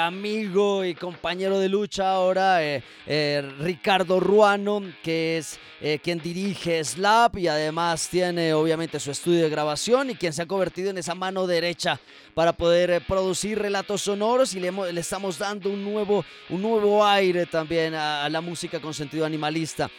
amigo 0.00 0.84
y 0.86 0.94
compañero 0.94 1.58
de 1.58 1.68
lucha 1.68 2.10
ahora, 2.10 2.60
Ricardo 3.06 4.18
Ruano, 4.18 4.82
que 5.02 5.38
es 5.38 5.60
quien 6.02 6.18
dirige 6.18 6.82
Slap 6.82 7.36
y 7.38 7.46
además 7.46 8.08
tiene 8.08 8.52
obviamente 8.54 8.98
su 8.98 9.10
estudio 9.10 9.42
de 9.42 9.50
grabación 9.50 10.10
y 10.10 10.14
quien 10.14 10.32
se 10.32 10.42
ha 10.42 10.46
convertido 10.46 10.90
en 10.90 10.98
esa 10.98 11.09
mano 11.14 11.46
derecha 11.46 11.98
para 12.34 12.52
poder 12.52 12.90
eh, 12.90 13.00
producir 13.00 13.58
relatos 13.58 14.02
sonoros 14.02 14.54
y 14.54 14.60
le, 14.60 14.70
le, 14.70 15.00
estamos 15.00 15.38
dando 15.38 15.70
un 15.70 15.84
nuevo, 15.84 16.24
un 16.48 16.62
nuevo 16.62 17.04
aire 17.06 17.46
también 17.46 17.94
a, 17.94 18.24
a 18.24 18.28
la 18.28 18.40
música 18.40 18.80
con 18.80 18.94
sentido 18.94 19.24
animalista. 19.26 19.90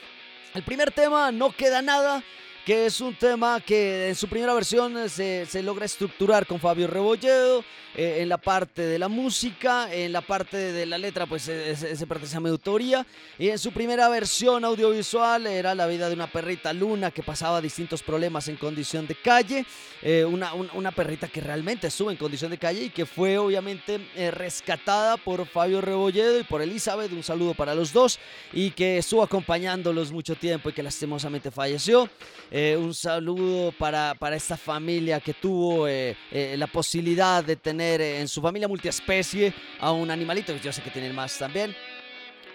El 0.53 0.63
primer 0.63 0.91
tema, 0.91 1.32
No 1.32 1.51
queda 1.51 1.82
nada, 1.82 2.24
que 2.65 2.86
es 2.86 3.01
un 3.01 3.15
tema 3.15 3.60
que 3.60 4.10
en 4.10 4.15
su 4.15 4.27
primera 4.27 4.53
versión 4.53 5.10
se, 5.10 5.46
se 5.46 5.63
logra 5.63 5.86
estructurar 5.86 6.46
con 6.46 6.60
Fabio 6.60 6.88
Rebolledo, 6.88 7.63
eh, 7.94 8.20
en 8.22 8.30
la 8.30 8.38
parte 8.38 8.84
de 8.84 8.98
la 8.98 9.10
música, 9.10 9.94
en 9.94 10.13
la 10.13 10.22
parte 10.22 10.56
de 10.56 10.86
la 10.86 10.98
letra, 10.98 11.25
pues 11.25 11.41
se 11.44 12.08
pertenece 12.08 12.38
a 12.38 12.39
mi 12.39 12.50
autoría. 12.50 13.06
Y 13.38 13.50
en 13.50 13.60
su 13.60 13.74
primera 13.74 14.08
versión 14.08 14.63
audiovisual 14.63 15.46
era 15.46 15.75
la 15.75 15.88
vida 15.88 16.08
de 16.08 16.15
una 16.15 16.27
perrita 16.27 16.72
Luna 16.72 17.12
que 17.12 17.22
pasaba 17.22 17.60
distintos 17.60 18.01
problemas 18.01 18.48
en 18.48 18.56
condición 18.56 19.08
de 19.08 19.15
calle. 19.15 19.65
Eh, 20.01 20.24
una, 20.24 20.53
una, 20.53 20.92
perrita 20.92 21.27
que 21.27 21.42
realmente 21.42 21.88
estuvo 21.88 22.09
en 22.12 22.18
condición 22.18 22.50
de 22.50 22.57
calle 22.57 22.86
y 22.86 22.90
que 22.90 23.05
fue 23.05 23.38
obviamente 23.38 24.00
eh, 24.16 24.31
rescatada 24.31 25.18
por 25.18 25.46
Fabio 25.46 25.81
Rebolledo 25.81 26.40
y 26.40 26.44
por 26.44 26.62
Elizabeth. 26.62 27.12
Un 27.12 27.24
saludo 27.24 27.53
para 27.53 27.75
los 27.75 27.92
dos 27.92 28.20
y 28.53 28.72
que 28.72 29.00
estuvo 29.00 29.22
acompañándolos 29.22 30.14
mucho 30.14 30.36
tiempo 30.36 30.70
y 30.70 30.74
que 30.74 30.81
lastimosamente 30.81 31.51
falleció. 31.51 32.09
Un 32.51 32.94
saludo 32.94 33.72
para, 33.72 34.14
para 34.16 34.35
esta 34.35 34.57
familia 34.57 35.20
que 35.20 35.33
tuvo 35.33 35.87
la 35.87 36.68
posibilidad 36.68 37.44
de 37.44 37.55
tener 37.55 38.01
en 38.01 38.27
su 38.27 38.42
familia 38.42 38.68
multiespecie 38.68 39.53
a 39.79 39.92
un 39.92 40.11
animalito, 40.11 40.55
yo 40.57 40.72
sé 40.74 40.81
que 40.81 40.92
tienen 40.92 41.16
más 41.16 41.37
también. 41.37 41.74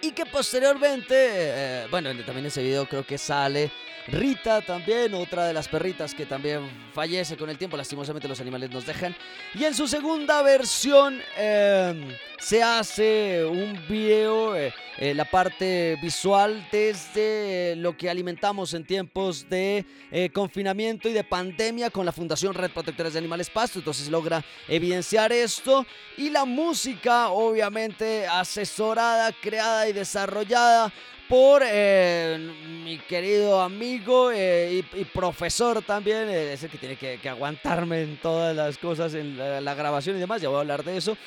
Y 0.01 0.11
que 0.11 0.25
posteriormente, 0.25 1.15
eh, 1.15 1.87
bueno, 1.89 2.09
también 2.09 2.39
en 2.39 2.45
ese 2.45 2.61
video 2.61 2.87
creo 2.87 3.05
que 3.05 3.17
sale 3.17 3.71
Rita 4.07 4.61
también, 4.61 5.13
otra 5.15 5.45
de 5.47 5.53
las 5.53 5.67
perritas 5.67 6.13
que 6.13 6.25
también 6.25 6.61
fallece 6.93 7.35
con 7.35 7.49
el 7.49 7.57
tiempo, 7.57 7.75
lastimosamente 7.75 8.27
los 8.27 8.39
animales 8.39 8.69
nos 8.69 8.85
dejan. 8.85 9.13
Y 9.53 9.65
en 9.65 9.73
su 9.73 9.85
segunda 9.85 10.41
versión 10.43 11.19
em, 11.35 12.15
se 12.39 12.63
hace 12.63 13.43
un 13.43 13.77
video, 13.89 14.55
eh, 14.55 14.73
eh, 14.97 15.13
la 15.13 15.25
parte 15.25 15.97
visual 16.01 16.65
desde 16.71 17.75
lo 17.75 17.97
que 17.97 18.09
alimentamos 18.09 18.73
en 18.73 18.85
tiempos 18.85 19.49
de 19.49 19.85
confinamiento 20.33 21.09
y 21.09 21.13
de 21.13 21.25
pandemia 21.25 21.89
con 21.89 22.05
la 22.05 22.13
Fundación 22.13 22.53
Red 22.53 22.71
Protectores 22.71 23.13
de 23.13 23.19
Animales 23.19 23.49
Pasto, 23.49 23.79
entonces 23.79 24.07
logra 24.09 24.43
evidenciar 24.69 25.33
esto. 25.33 25.85
Y 26.15 26.29
la 26.29 26.45
música, 26.45 27.29
obviamente, 27.29 28.25
asesorada, 28.25 29.33
creada 29.33 29.86
y 29.87 29.93
desarrollada 29.93 30.91
por 31.27 31.61
eh, 31.65 32.37
mi 32.83 32.97
querido 32.99 33.61
amigo 33.61 34.31
eh, 34.31 34.83
y, 34.93 35.03
profesor 35.05 35.81
también, 35.81 36.29
eh, 36.29 36.53
es 36.53 36.63
el 36.63 36.69
que 36.69 36.77
tiene 36.77 36.95
que, 36.95 37.29
aguantarme 37.29 38.03
en 38.03 38.17
todas 38.17 38.55
las 38.55 38.77
cosas, 38.77 39.13
en 39.13 39.37
la, 39.37 39.73
grabación 39.75 40.15
y 40.15 40.19
demás, 40.19 40.41
ya 40.41 40.49
voy 40.49 40.57
a 40.57 40.61
hablar 40.61 40.83
de 40.83 40.97
eso, 40.97 41.17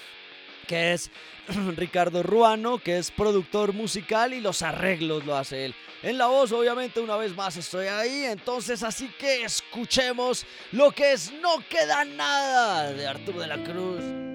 que 0.66 0.94
es 0.94 1.10
Ricardo 1.76 2.22
Ruano, 2.22 2.78
que 2.78 2.98
es 2.98 3.10
productor 3.10 3.74
musical 3.74 4.32
y 4.32 4.40
los 4.40 4.62
arreglos 4.62 5.24
lo 5.26 5.36
hace 5.36 5.66
él. 5.66 5.74
En 6.02 6.16
la 6.16 6.28
voz, 6.28 6.50
obviamente, 6.52 7.00
una 7.00 7.16
vez 7.16 7.36
más 7.36 7.58
estoy 7.58 7.86
ahí, 7.88 8.24
entonces 8.24 8.82
así 8.82 9.08
que 9.18 9.42
escuchemos 9.44 10.46
lo 10.72 10.92
que 10.92 11.12
es 11.12 11.30
No 11.42 11.62
queda 11.68 12.04
nada 12.06 12.90
de 12.92 13.06
Arturo 13.06 13.40
de 13.40 13.46
la 13.48 13.62
Cruz. 13.62 14.29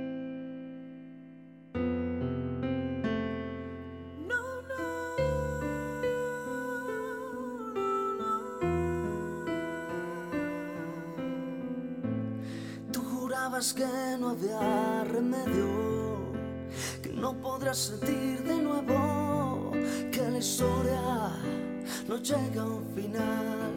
Remedio, 15.05 16.33
que 17.01 17.09
no 17.09 17.33
podrás 17.41 17.77
sentir 17.77 18.43
de 18.43 18.57
nuevo, 18.57 19.71
que 20.11 20.29
la 20.29 20.37
historia 20.37 21.31
no 22.07 22.17
llega 22.17 22.61
a 22.61 22.65
un 22.65 22.85
final. 22.95 23.75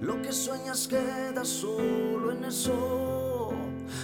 Lo 0.00 0.22
que 0.22 0.32
sueñas 0.32 0.88
queda 0.88 1.44
solo 1.44 2.32
en 2.32 2.44
eso, 2.44 3.50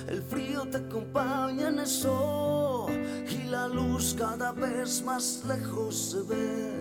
el 0.08 0.22
frío 0.22 0.66
te 0.70 0.78
acompaña 0.78 1.68
en 1.68 1.80
eso, 1.80 2.86
y 2.88 3.44
la 3.48 3.68
luz 3.68 4.14
cada 4.18 4.52
vez 4.52 5.02
más 5.02 5.44
lejos 5.46 5.96
se 5.96 6.22
ve. 6.22 6.75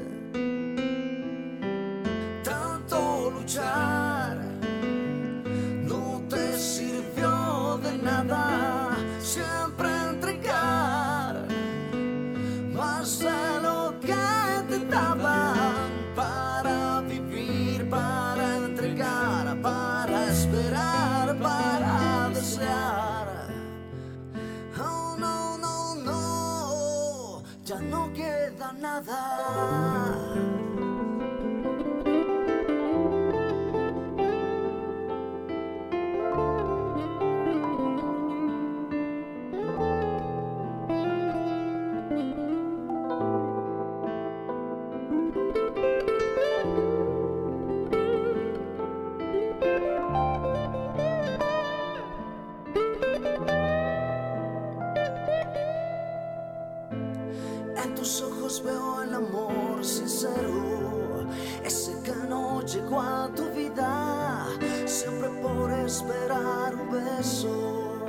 Siempre 64.96 65.28
por 65.42 65.70
esperar 65.74 66.74
un 66.74 66.90
beso. 66.90 68.06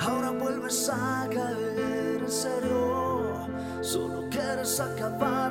Ahora 0.00 0.30
vuelves 0.30 0.88
a 0.88 1.28
caer 1.30 2.22
en 2.22 2.30
serio, 2.30 3.46
solo 3.82 4.26
quieres 4.30 4.80
acabar 4.80 5.41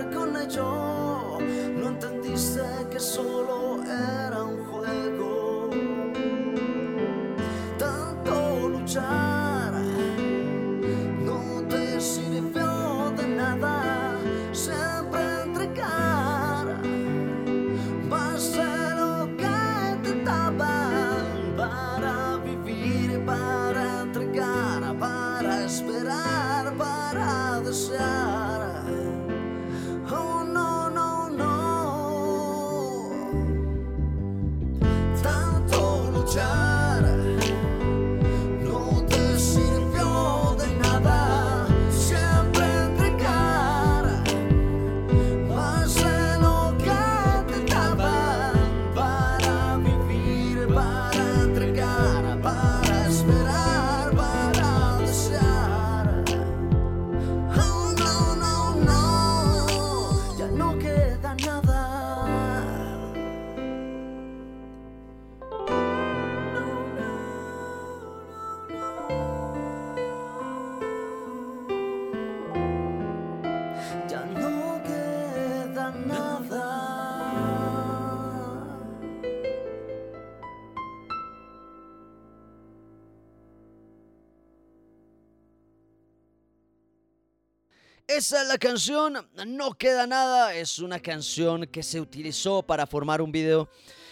Esa 88.21 88.43
es 88.43 88.47
la 88.49 88.59
canción, 88.59 89.17
no 89.47 89.73
queda 89.73 90.05
nada, 90.05 90.53
es 90.53 90.77
una 90.77 90.99
canción 90.99 91.65
que 91.65 91.81
se 91.81 91.99
utilizó 91.99 92.61
para 92.61 92.85
formar 92.85 93.19
un 93.19 93.31
video 93.31 93.67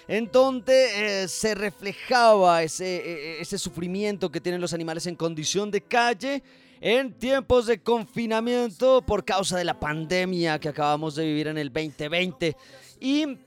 en 0.08 0.32
donde 0.32 1.22
eh, 1.22 1.28
se 1.28 1.54
reflejaba 1.54 2.64
ese, 2.64 2.96
eh, 2.96 3.40
ese 3.40 3.60
sufrimiento 3.60 4.32
que 4.32 4.42
tienen 4.42 4.62
los 4.62 4.74
animales 4.74 5.06
en 5.06 5.16
condición 5.16 5.70
de 5.70 5.82
calle 5.82 6.42
en 6.82 7.14
tiempos 7.14 7.68
de 7.68 7.84
confinamiento 7.84 9.04
por 9.04 9.24
causa 9.24 9.60
de 9.60 9.64
la 9.64 9.80
pandemia 9.80 10.60
que 10.60 10.70
acabamos 10.70 11.14
de 11.14 11.26
vivir 11.28 11.46
en 11.46 11.60
el 11.60 11.72
2020 11.72 12.58
y 13.00 13.38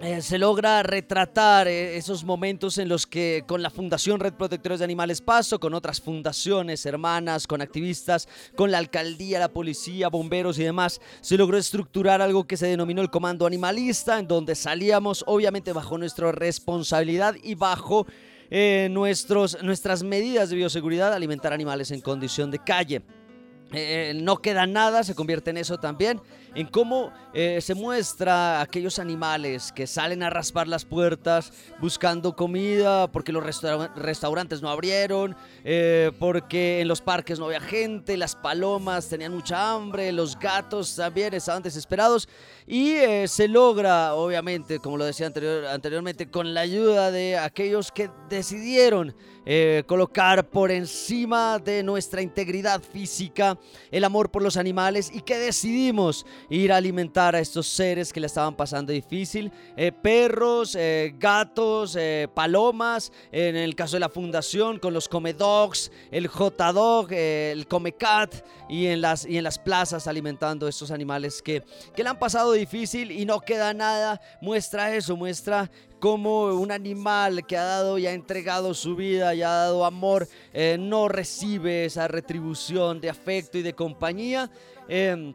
eh, 0.00 0.22
se 0.22 0.38
logra 0.38 0.84
retratar 0.84 1.66
eh, 1.66 1.96
esos 1.96 2.22
momentos 2.22 2.78
en 2.78 2.88
los 2.88 3.04
que 3.04 3.42
con 3.48 3.62
la 3.62 3.70
Fundación 3.70 4.20
Red 4.20 4.34
Protectores 4.34 4.78
de 4.78 4.84
Animales 4.84 5.20
Paso, 5.20 5.58
con 5.58 5.74
otras 5.74 6.00
fundaciones 6.00 6.86
hermanas, 6.86 7.48
con 7.48 7.60
activistas, 7.62 8.28
con 8.54 8.70
la 8.70 8.78
alcaldía, 8.78 9.40
la 9.40 9.48
policía, 9.48 10.08
bomberos 10.08 10.56
y 10.60 10.62
demás, 10.62 11.00
se 11.20 11.36
logró 11.36 11.58
estructurar 11.58 12.22
algo 12.22 12.46
que 12.46 12.56
se 12.56 12.68
denominó 12.68 13.02
el 13.02 13.10
Comando 13.10 13.44
Animalista, 13.44 14.20
en 14.20 14.28
donde 14.28 14.54
salíamos 14.54 15.24
obviamente 15.26 15.72
bajo 15.72 15.98
nuestra 15.98 16.30
responsabilidad 16.30 17.34
y 17.42 17.56
bajo 17.56 18.06
eh, 18.50 18.86
nuestros, 18.92 19.60
nuestras 19.64 20.04
medidas 20.04 20.50
de 20.50 20.56
bioseguridad, 20.56 21.12
alimentar 21.12 21.52
animales 21.52 21.90
en 21.90 22.00
condición 22.02 22.52
de 22.52 22.60
calle. 22.60 23.02
No 24.14 24.38
queda 24.38 24.66
nada, 24.66 25.04
se 25.04 25.14
convierte 25.14 25.50
en 25.50 25.58
eso 25.58 25.76
también, 25.76 26.22
en 26.54 26.66
cómo 26.66 27.12
eh, 27.34 27.60
se 27.60 27.74
muestra 27.74 28.60
aquellos 28.60 28.98
animales 28.98 29.72
que 29.72 29.86
salen 29.86 30.22
a 30.22 30.30
raspar 30.30 30.66
las 30.68 30.84
puertas 30.84 31.52
buscando 31.80 32.34
comida 32.34 33.10
porque 33.10 33.32
los 33.32 33.44
restaura- 33.44 33.92
restaurantes 33.94 34.62
no 34.62 34.68
abrieron, 34.70 35.36
eh, 35.64 36.10
porque 36.18 36.80
en 36.80 36.88
los 36.88 37.00
parques 37.00 37.38
no 37.38 37.46
había 37.46 37.60
gente, 37.60 38.16
las 38.16 38.34
palomas 38.34 39.08
tenían 39.08 39.34
mucha 39.34 39.72
hambre, 39.72 40.10
los 40.12 40.38
gatos 40.38 40.96
también 40.96 41.34
estaban 41.34 41.62
desesperados. 41.62 42.28
Y 42.66 42.90
eh, 42.92 43.26
se 43.28 43.48
logra, 43.48 44.14
obviamente, 44.14 44.78
como 44.78 44.96
lo 44.96 45.04
decía 45.04 45.26
anterior- 45.26 45.66
anteriormente, 45.66 46.30
con 46.30 46.52
la 46.54 46.60
ayuda 46.60 47.10
de 47.10 47.38
aquellos 47.38 47.90
que 47.92 48.10
decidieron 48.28 49.14
colocar 49.86 50.50
por 50.50 50.70
encima 50.70 51.58
de 51.58 51.82
nuestra 51.82 52.20
integridad 52.20 52.82
física 52.82 53.58
el 53.90 54.04
amor 54.04 54.30
por 54.30 54.42
los 54.42 54.58
animales 54.58 55.10
y 55.10 55.22
que 55.22 55.38
decidimos 55.38 56.26
ir 56.50 56.72
a 56.72 56.76
alimentar 56.76 57.34
a 57.34 57.40
estos 57.40 57.66
seres 57.66 58.12
que 58.12 58.20
le 58.20 58.26
estaban 58.26 58.54
pasando 58.54 58.92
difícil, 58.92 59.52
eh, 59.76 59.92
perros, 59.92 60.74
eh, 60.74 61.14
gatos, 61.18 61.96
eh, 61.98 62.28
palomas, 62.32 63.12
en 63.32 63.56
el 63.56 63.74
caso 63.74 63.96
de 63.96 64.00
la 64.00 64.08
fundación 64.08 64.78
con 64.78 64.94
los 64.94 65.08
come 65.08 65.32
dogs, 65.32 65.90
el 66.10 66.26
J 66.26 66.72
dog, 66.72 67.08
eh, 67.12 67.52
el 67.52 67.66
come 67.66 67.92
cat 67.92 68.34
y 68.68 68.86
en 68.86 69.00
las 69.00 69.26
y 69.26 69.36
en 69.38 69.44
las 69.44 69.58
plazas 69.58 70.06
alimentando 70.06 70.66
a 70.66 70.70
estos 70.70 70.90
animales 70.90 71.42
que 71.42 71.62
que 71.94 72.02
le 72.02 72.08
han 72.08 72.18
pasado 72.18 72.52
difícil 72.52 73.10
y 73.10 73.24
no 73.24 73.40
queda 73.40 73.74
nada, 73.74 74.20
muestra 74.40 74.94
eso, 74.94 75.16
muestra 75.16 75.70
como 76.00 76.44
un 76.44 76.70
animal 76.70 77.44
que 77.44 77.56
ha 77.56 77.64
dado 77.64 77.98
y 77.98 78.06
ha 78.06 78.12
entregado 78.12 78.72
su 78.72 78.94
vida 78.94 79.34
y 79.34 79.42
ha 79.42 79.48
dado 79.48 79.84
amor 79.84 80.28
no 80.78 81.08
recibe 81.08 81.86
esa 81.86 82.06
retribución 82.06 83.00
de 83.00 83.10
afecto 83.10 83.58
y 83.58 83.62
de 83.62 83.72
compañía. 83.72 84.48
Em, 84.88 85.34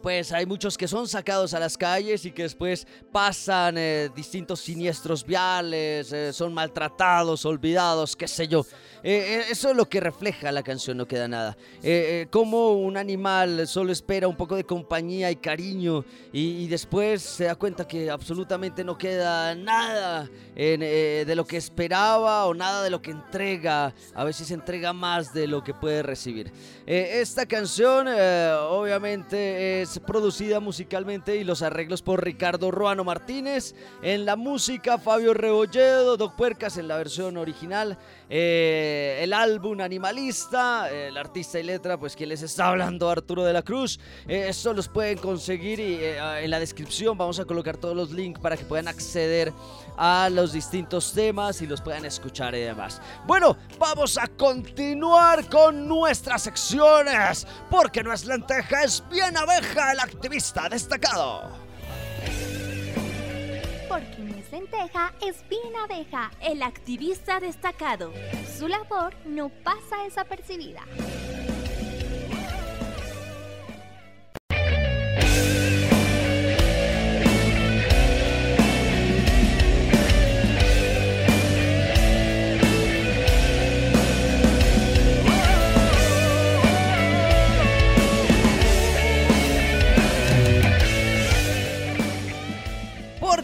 pues 0.00 0.32
hay 0.32 0.46
muchos 0.46 0.78
que 0.78 0.88
son 0.88 1.08
sacados 1.08 1.54
a 1.54 1.60
las 1.60 1.76
calles 1.76 2.24
y 2.24 2.32
que 2.32 2.42
después 2.42 2.86
pasan 3.10 3.76
eh, 3.78 4.10
distintos 4.14 4.60
siniestros 4.60 5.24
viales, 5.24 6.12
eh, 6.12 6.32
son 6.32 6.54
maltratados, 6.54 7.44
olvidados, 7.44 8.16
qué 8.16 8.28
sé 8.28 8.48
yo. 8.48 8.64
Eh, 9.04 9.40
eh, 9.40 9.44
eso 9.50 9.70
es 9.70 9.76
lo 9.76 9.88
que 9.88 9.98
refleja 9.98 10.52
la 10.52 10.62
canción 10.62 10.96
No 10.96 11.06
Queda 11.06 11.26
Nada. 11.26 11.56
Como 12.30 12.74
un 12.74 12.96
animal 12.96 13.66
solo 13.66 13.92
espera 13.92 14.28
un 14.28 14.36
poco 14.36 14.54
de 14.54 14.64
compañía 14.64 15.30
y 15.30 15.36
cariño 15.36 16.04
y, 16.32 16.68
después 16.68 17.22
se 17.22 17.44
da 17.44 17.56
cuenta 17.56 17.86
que 17.86 18.10
absolutamente 18.10 18.84
no 18.84 18.96
queda 18.96 19.54
nada 19.54 20.30
de 20.54 21.34
lo 21.34 21.44
que 21.44 21.56
esperaba 21.56 22.46
o 22.46 22.54
nada 22.54 22.82
de 22.82 22.90
lo 22.90 23.02
que 23.02 23.10
entrega. 23.10 23.92
A 24.14 24.24
veces 24.24 24.50
entrega 24.50 24.92
más 24.92 25.34
de 25.34 25.46
lo 25.48 25.64
que 25.64 25.74
puede 25.74 26.02
recibir. 26.02 26.52
Esta 26.86 27.46
canción 27.46 28.06
obviamente 28.08 29.81
es 29.82 29.98
producida 29.98 30.60
musicalmente 30.60 31.36
y 31.36 31.44
los 31.44 31.60
arreglos 31.60 32.02
por 32.02 32.24
Ricardo 32.24 32.70
Ruano 32.70 33.02
Martínez. 33.02 33.74
En 34.00 34.24
la 34.24 34.36
música 34.36 34.96
Fabio 34.96 35.34
Rebolledo, 35.34 36.16
Doc 36.16 36.36
Puercas 36.36 36.76
en 36.78 36.86
la 36.86 36.96
versión 36.96 37.36
original. 37.36 37.98
Eh, 38.34 39.18
el 39.20 39.34
álbum 39.34 39.78
Animalista, 39.82 40.90
el 40.90 41.18
artista 41.18 41.60
y 41.60 41.64
letra, 41.64 41.98
pues 41.98 42.16
quien 42.16 42.30
les 42.30 42.40
está 42.40 42.68
hablando, 42.68 43.10
Arturo 43.10 43.44
de 43.44 43.52
la 43.52 43.60
Cruz. 43.60 44.00
Eh, 44.26 44.50
los 44.74 44.88
pueden 44.88 45.18
conseguir 45.18 45.78
y 45.78 45.96
eh, 45.96 46.42
en 46.42 46.50
la 46.50 46.58
descripción 46.58 47.18
vamos 47.18 47.38
a 47.40 47.44
colocar 47.44 47.76
todos 47.76 47.94
los 47.94 48.10
links 48.10 48.40
para 48.40 48.56
que 48.56 48.64
puedan 48.64 48.88
acceder 48.88 49.52
a 49.98 50.30
los 50.32 50.54
distintos 50.54 51.12
temas 51.12 51.60
y 51.60 51.66
los 51.66 51.82
puedan 51.82 52.06
escuchar 52.06 52.54
y 52.54 52.60
demás. 52.60 53.02
Bueno, 53.26 53.54
vamos 53.78 54.16
a 54.16 54.26
continuar 54.28 55.46
con 55.50 55.86
nuestras 55.86 56.40
secciones, 56.40 57.46
porque 57.68 58.02
no 58.02 58.14
es 58.14 58.24
lenteja, 58.24 58.84
es 58.84 59.04
bien 59.10 59.36
abeja, 59.36 59.92
el 59.92 60.00
activista 60.00 60.70
destacado. 60.70 61.61
Lenteja, 64.52 65.14
es 65.26 65.48
bien 65.48 65.74
abeja, 65.82 66.30
el 66.42 66.62
activista 66.62 67.40
destacado. 67.40 68.12
Su 68.58 68.68
labor 68.68 69.14
no 69.24 69.48
pasa 69.48 70.04
desapercibida. 70.04 70.82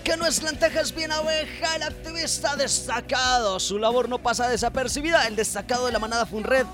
Es 0.08 0.42
Lentejas 0.42 0.94
Bien 0.94 1.12
Abeja, 1.12 1.76
el 1.76 1.82
activista 1.82 2.56
destacado. 2.56 3.60
Su 3.60 3.78
labor 3.78 4.08
no 4.08 4.18
pasa 4.18 4.48
desapercibida. 4.48 5.26
El 5.26 5.36
destacado 5.36 5.84
de 5.84 5.92
la 5.92 5.98
manada 5.98 6.24
Funred 6.24 6.64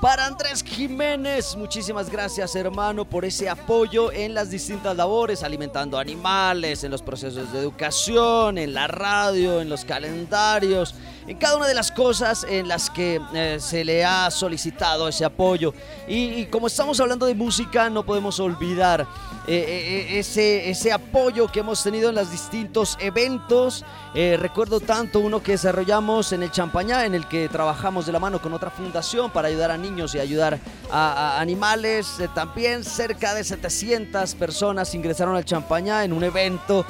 para 0.00 0.24
Andrés 0.26 0.62
Jiménez, 0.62 1.54
muchísimas 1.56 2.08
gracias 2.08 2.54
hermano 2.54 3.04
por 3.04 3.24
ese 3.24 3.48
apoyo 3.48 4.10
en 4.12 4.32
las 4.32 4.50
distintas 4.50 4.96
labores, 4.96 5.42
alimentando 5.42 5.98
animales, 5.98 6.82
en 6.84 6.90
los 6.90 7.02
procesos 7.02 7.52
de 7.52 7.58
educación, 7.58 8.58
en 8.58 8.74
la 8.74 8.86
radio, 8.86 9.60
en 9.60 9.68
los 9.68 9.84
calendarios, 9.84 10.94
en 11.28 11.36
cada 11.36 11.56
una 11.56 11.66
de 11.66 11.74
las 11.74 11.92
cosas 11.92 12.46
en 12.48 12.68
las 12.68 12.88
que 12.88 13.20
eh, 13.34 13.58
se 13.60 13.84
le 13.84 14.02
ha 14.02 14.30
solicitado 14.30 15.06
ese 15.08 15.26
apoyo. 15.26 15.74
Y, 16.08 16.46
como 16.46 16.68
estamos 16.68 16.98
hablando 17.00 17.26
de 17.26 17.34
música, 17.34 17.90
no 17.90 18.02
podemos 18.02 18.40
olvidar 18.40 19.06
eh, 19.46 20.06
eh, 20.08 20.18
ese, 20.18 20.70
ese 20.70 20.90
apoyo 20.90 21.46
que 21.52 21.60
hemos 21.60 21.82
tenido 21.82 22.08
en 22.08 22.14
los 22.14 22.30
distintos 22.30 22.96
eventos. 22.98 23.84
recuerdo 24.14 24.80
tanto 24.80 25.20
uno 25.20 25.42
que 25.42 25.52
desarrollamos 25.52 26.32
en 26.32 26.42
el 26.42 26.50
Champañá, 26.50 27.04
en 27.04 27.14
el 27.14 27.28
que 27.28 27.48
trabajamos 27.50 28.06
de 28.06 28.12
la 28.12 28.18
mano 28.18 28.40
con 28.40 28.54
otra 28.54 28.70
fundación 28.70 29.30
para 29.30 29.48
ayudar 29.48 29.70
a 29.70 29.76
niños 29.76 30.14
y 30.14 30.20
ayudar 30.20 30.58
a, 30.90 31.38
animales. 31.38 32.16
también 32.34 32.82
cerca 32.84 33.34
de 33.34 33.44
700 33.44 34.34
personas 34.34 34.94
ingresaron 34.94 35.36
al 35.36 35.44
Champañá 35.44 36.04
en 36.04 36.14
un 36.14 36.24
evento 36.24 36.86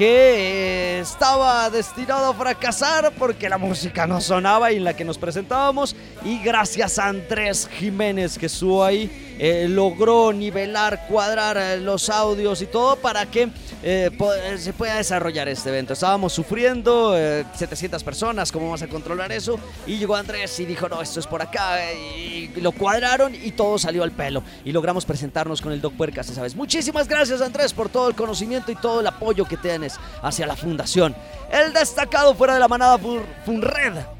que 0.00 0.06
eh, 0.06 1.00
estaba 1.00 1.68
destinado 1.68 2.30
a 2.30 2.32
fracasar 2.32 3.12
porque 3.18 3.50
la 3.50 3.58
música 3.58 4.06
no 4.06 4.18
sonaba 4.18 4.72
y 4.72 4.76
en 4.76 4.84
la 4.84 4.96
que 4.96 5.04
nos 5.04 5.18
presentábamos. 5.18 5.94
Y 6.24 6.42
gracias 6.42 6.98
a 6.98 7.08
Andrés 7.08 7.68
Jiménez 7.70 8.38
que 8.38 8.46
estuvo 8.46 8.82
ahí 8.82 9.29
eh, 9.42 9.66
logró 9.70 10.34
nivelar, 10.34 11.06
cuadrar 11.08 11.56
eh, 11.56 11.80
los 11.80 12.10
audios 12.10 12.60
y 12.60 12.66
todo 12.66 12.96
para 12.96 13.24
que 13.24 13.48
eh, 13.82 14.10
se 14.58 14.74
pueda 14.74 14.96
desarrollar 14.96 15.48
este 15.48 15.70
evento. 15.70 15.94
Estábamos 15.94 16.34
sufriendo, 16.34 17.16
700 17.54 18.04
personas, 18.04 18.52
¿cómo 18.52 18.66
vamos 18.66 18.82
a 18.82 18.88
controlar 18.88 19.32
eso? 19.32 19.58
Y 19.86 19.96
llegó 19.96 20.14
Andrés 20.14 20.60
y 20.60 20.66
dijo, 20.66 20.90
no, 20.90 21.00
esto 21.00 21.20
es 21.20 21.26
por 21.26 21.40
acá, 21.40 21.78
y 21.90 22.48
lo 22.60 22.72
cuadraron 22.72 23.34
y 23.34 23.52
todo 23.52 23.78
salió 23.78 24.02
al 24.02 24.12
pelo. 24.12 24.42
Y 24.62 24.72
logramos 24.72 25.06
presentarnos 25.06 25.62
con 25.62 25.72
el 25.72 25.80
Doc 25.80 25.94
Puercas, 25.94 26.26
¿sabes? 26.26 26.54
Muchísimas 26.54 27.08
gracias 27.08 27.40
Andrés 27.40 27.72
por 27.72 27.88
todo 27.88 28.10
el 28.10 28.14
conocimiento 28.14 28.70
y 28.70 28.74
todo 28.74 29.00
el 29.00 29.06
apoyo 29.06 29.46
que 29.46 29.56
tienes 29.56 29.98
hacia 30.20 30.46
la 30.46 30.54
fundación. 30.54 31.16
El 31.50 31.72
destacado 31.72 32.34
fuera 32.34 32.52
de 32.52 32.60
la 32.60 32.68
manada 32.68 32.98
Funred 33.46 34.19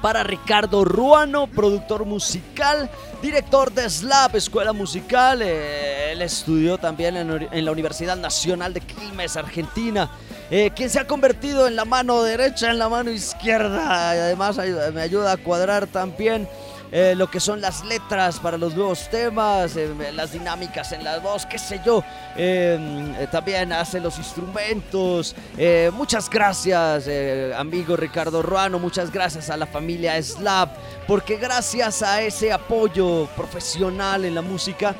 para 0.00 0.22
Ricardo 0.22 0.84
Ruano, 0.84 1.46
productor 1.46 2.04
musical, 2.04 2.90
director 3.22 3.72
de 3.72 3.88
SLAP, 3.88 4.36
Escuela 4.36 4.72
Musical. 4.72 5.42
Eh, 5.42 6.12
él 6.12 6.22
estudió 6.22 6.78
también 6.78 7.16
en, 7.16 7.64
la 7.64 7.72
Universidad 7.72 8.16
Nacional 8.16 8.74
de 8.74 8.80
Quilmes, 8.80 9.36
Argentina. 9.36 10.10
Eh, 10.50 10.70
quien 10.74 10.88
se 10.88 10.98
ha 10.98 11.06
convertido 11.06 11.66
en 11.66 11.76
la 11.76 11.84
mano 11.84 12.22
derecha, 12.22 12.70
en 12.70 12.78
la 12.78 12.88
mano 12.88 13.10
izquierda. 13.10 14.10
Además 14.10 14.58
me 14.94 15.00
ayuda 15.00 15.32
a 15.32 15.36
cuadrar 15.36 15.86
también 15.86 16.48
eh, 16.90 17.14
lo 17.14 17.30
que 17.30 17.38
son 17.38 17.60
las 17.60 17.84
letras 17.84 18.38
para 18.40 18.56
los 18.56 18.74
nuevos 18.74 19.10
temas, 19.10 19.76
eh, 19.76 19.94
las 20.14 20.32
dinámicas 20.32 20.92
en 20.92 21.04
la 21.04 21.18
voz, 21.18 21.44
qué 21.44 21.58
sé 21.58 21.80
yo. 21.84 22.02
Em, 22.34 23.14
eh, 23.14 23.28
también 23.30 23.72
hace 23.72 24.00
los 24.00 24.16
instrumentos. 24.18 25.34
muchas 25.92 26.30
gracias, 26.30 27.08
amigo 27.56 27.96
Ricardo 27.96 28.42
Ruano. 28.42 28.78
Muchas 28.78 29.12
gracias 29.12 29.50
a 29.50 29.56
la 29.56 29.66
familia 29.66 30.20
Slap, 30.22 30.76
porque 31.06 31.36
gracias 31.36 32.02
a 32.02 32.22
ese 32.22 32.52
apoyo 32.52 33.26
profesional 33.36 34.24
en 34.24 34.34
la 34.34 34.42
música, 34.42 34.94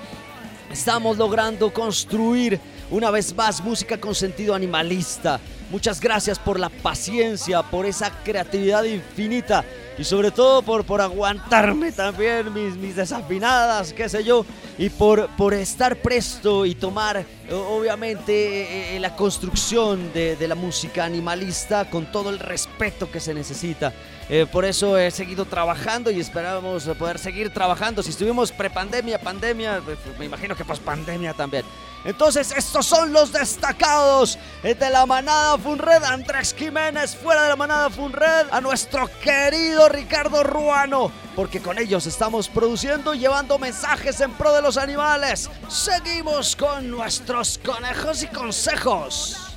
estamos 0.71 1.17
logrando 1.17 1.73
construir 1.73 2.61
una 2.91 3.11
vez 3.11 3.35
más 3.35 3.63
música 3.63 3.99
con 3.99 4.15
sentido 4.15 4.55
animalista. 4.55 5.41
Muchas 5.71 6.01
gracias 6.01 6.39
por 6.39 6.59
la 6.59 6.71
paciencia, 6.71 7.63
por 7.63 7.85
esa 7.85 8.11
creatividad 8.25 8.85
infinita 8.85 9.65
y 9.99 10.05
sobre 10.05 10.31
todo 10.31 10.63
por, 10.63 10.85
por 10.85 11.01
aguantarme 11.01 11.93
también 11.93 12.53
mis, 12.55 12.77
mis 12.77 12.97
desafinadas, 12.97 13.93
qué 13.93 14.09
sé 14.09 14.23
yo, 14.23 14.47
y 14.79 14.89
por, 14.89 15.29
por 15.37 15.53
estar 15.53 15.97
presto 15.97 16.65
y 16.65 16.75
tomar 16.75 17.25
obviamente 17.51 18.33
eh, 18.33 18.97
eh, 18.97 19.01
la 19.01 19.17
construcción 19.17 20.13
de, 20.13 20.37
de, 20.37 20.49
la 20.49 20.55
música 20.55 21.05
animalista 21.05 21.91
con 21.91 22.07
todo 22.13 22.31
el 22.31 22.39
respeto 22.39 23.11
que 23.11 23.21
se 23.21 23.35
necesita. 23.35 23.93
Eh, 24.31 24.47
por 24.51 24.67
eso 24.67 24.99
he 24.99 25.11
seguido 25.11 25.47
trabajando 25.47 26.11
y 26.11 26.21
esperamos 26.21 26.85
poder 26.99 27.19
seguir 27.19 27.51
trabajando. 27.53 28.03
Si 28.03 28.11
estuvimos 28.11 28.53
prepandemia, 28.53 29.19
pandemia, 29.19 29.81
pues, 29.85 29.99
me 30.19 30.27
imagino 30.27 30.55
que 30.55 30.65
post 30.65 30.83
pandemia 30.83 31.33
también. 31.33 31.65
Entonces, 32.05 32.53
estos 32.57 32.87
son 32.87 33.13
los 33.13 33.33
destacados 33.33 34.39
de 34.63 34.91
la 34.91 35.05
manada 35.07 35.59
Funred. 35.59 36.03
Andrés 36.05 36.55
Jiménez 36.57 37.17
fuera 37.17 37.43
de 37.43 37.49
la 37.51 37.57
manada 37.57 37.91
Funred. 37.91 38.47
A 38.51 38.61
nuestro 38.61 39.09
querido 39.21 39.89
Ricardo 39.89 40.43
Ruano. 40.43 41.11
Porque 41.35 41.61
con 41.61 41.79
ellos 41.79 42.07
estamos 42.07 42.49
produciendo 42.49 43.15
y 43.15 43.21
llevando 43.21 43.59
mensajes 43.59 44.21
en 44.21 44.33
pro 44.33 44.53
de 44.53 44.63
los 44.63 44.77
animales. 44.77 45.51
Seguimos 45.69 46.57
con 46.57 46.91
nuestros 46.91 47.59
conejos 47.59 48.23
y 48.23 48.27
consejos. 48.29 49.57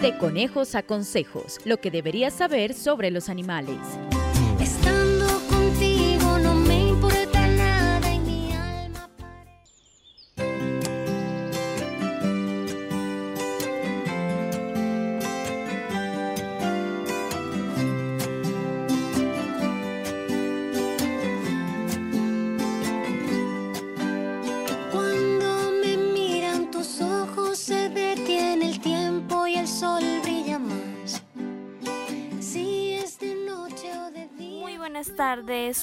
De 0.00 0.16
conejos 0.16 0.76
a 0.76 0.84
consejos, 0.84 1.58
lo 1.64 1.80
que 1.80 1.90
deberías 1.90 2.34
saber 2.34 2.72
sobre 2.72 3.10
los 3.10 3.28
animales. 3.28 3.78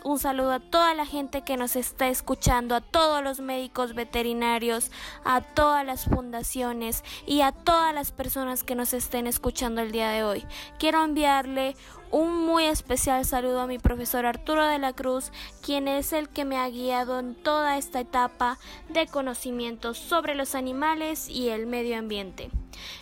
Un 0.03 0.17
saludo 0.17 0.53
a 0.53 0.59
toda 0.59 0.95
la 0.95 1.05
gente 1.05 1.43
que 1.43 1.55
nos 1.55 1.75
está 1.75 2.07
escuchando, 2.07 2.73
a 2.73 2.81
todos 2.81 3.23
los 3.23 3.41
médicos 3.41 3.93
veterinarios, 3.93 4.89
a 5.23 5.41
todas 5.41 5.85
las 5.85 6.05
fundaciones 6.05 7.03
y 7.27 7.41
a 7.41 7.51
todas 7.51 7.93
las 7.93 8.11
personas 8.11 8.63
que 8.63 8.73
nos 8.73 8.91
estén 8.93 9.27
escuchando 9.27 9.81
el 9.81 9.91
día 9.91 10.09
de 10.09 10.23
hoy. 10.23 10.43
Quiero 10.79 11.03
enviarle 11.03 11.75
un 12.09 12.43
muy 12.43 12.65
especial 12.65 13.23
saludo 13.23 13.61
a 13.61 13.67
mi 13.67 13.77
profesor 13.77 14.25
Arturo 14.25 14.65
de 14.65 14.79
la 14.79 14.93
Cruz, 14.93 15.31
quien 15.61 15.87
es 15.87 16.11
el 16.11 16.27
que 16.27 16.43
me 16.43 16.57
ha 16.57 16.67
guiado 16.67 17.19
en 17.19 17.35
toda 17.35 17.77
esta 17.77 17.99
etapa 17.99 18.57
de 18.89 19.05
conocimientos 19.05 19.99
sobre 19.99 20.33
los 20.33 20.55
animales 20.55 21.29
y 21.29 21.49
el 21.49 21.67
medio 21.67 21.99
ambiente. 21.99 22.49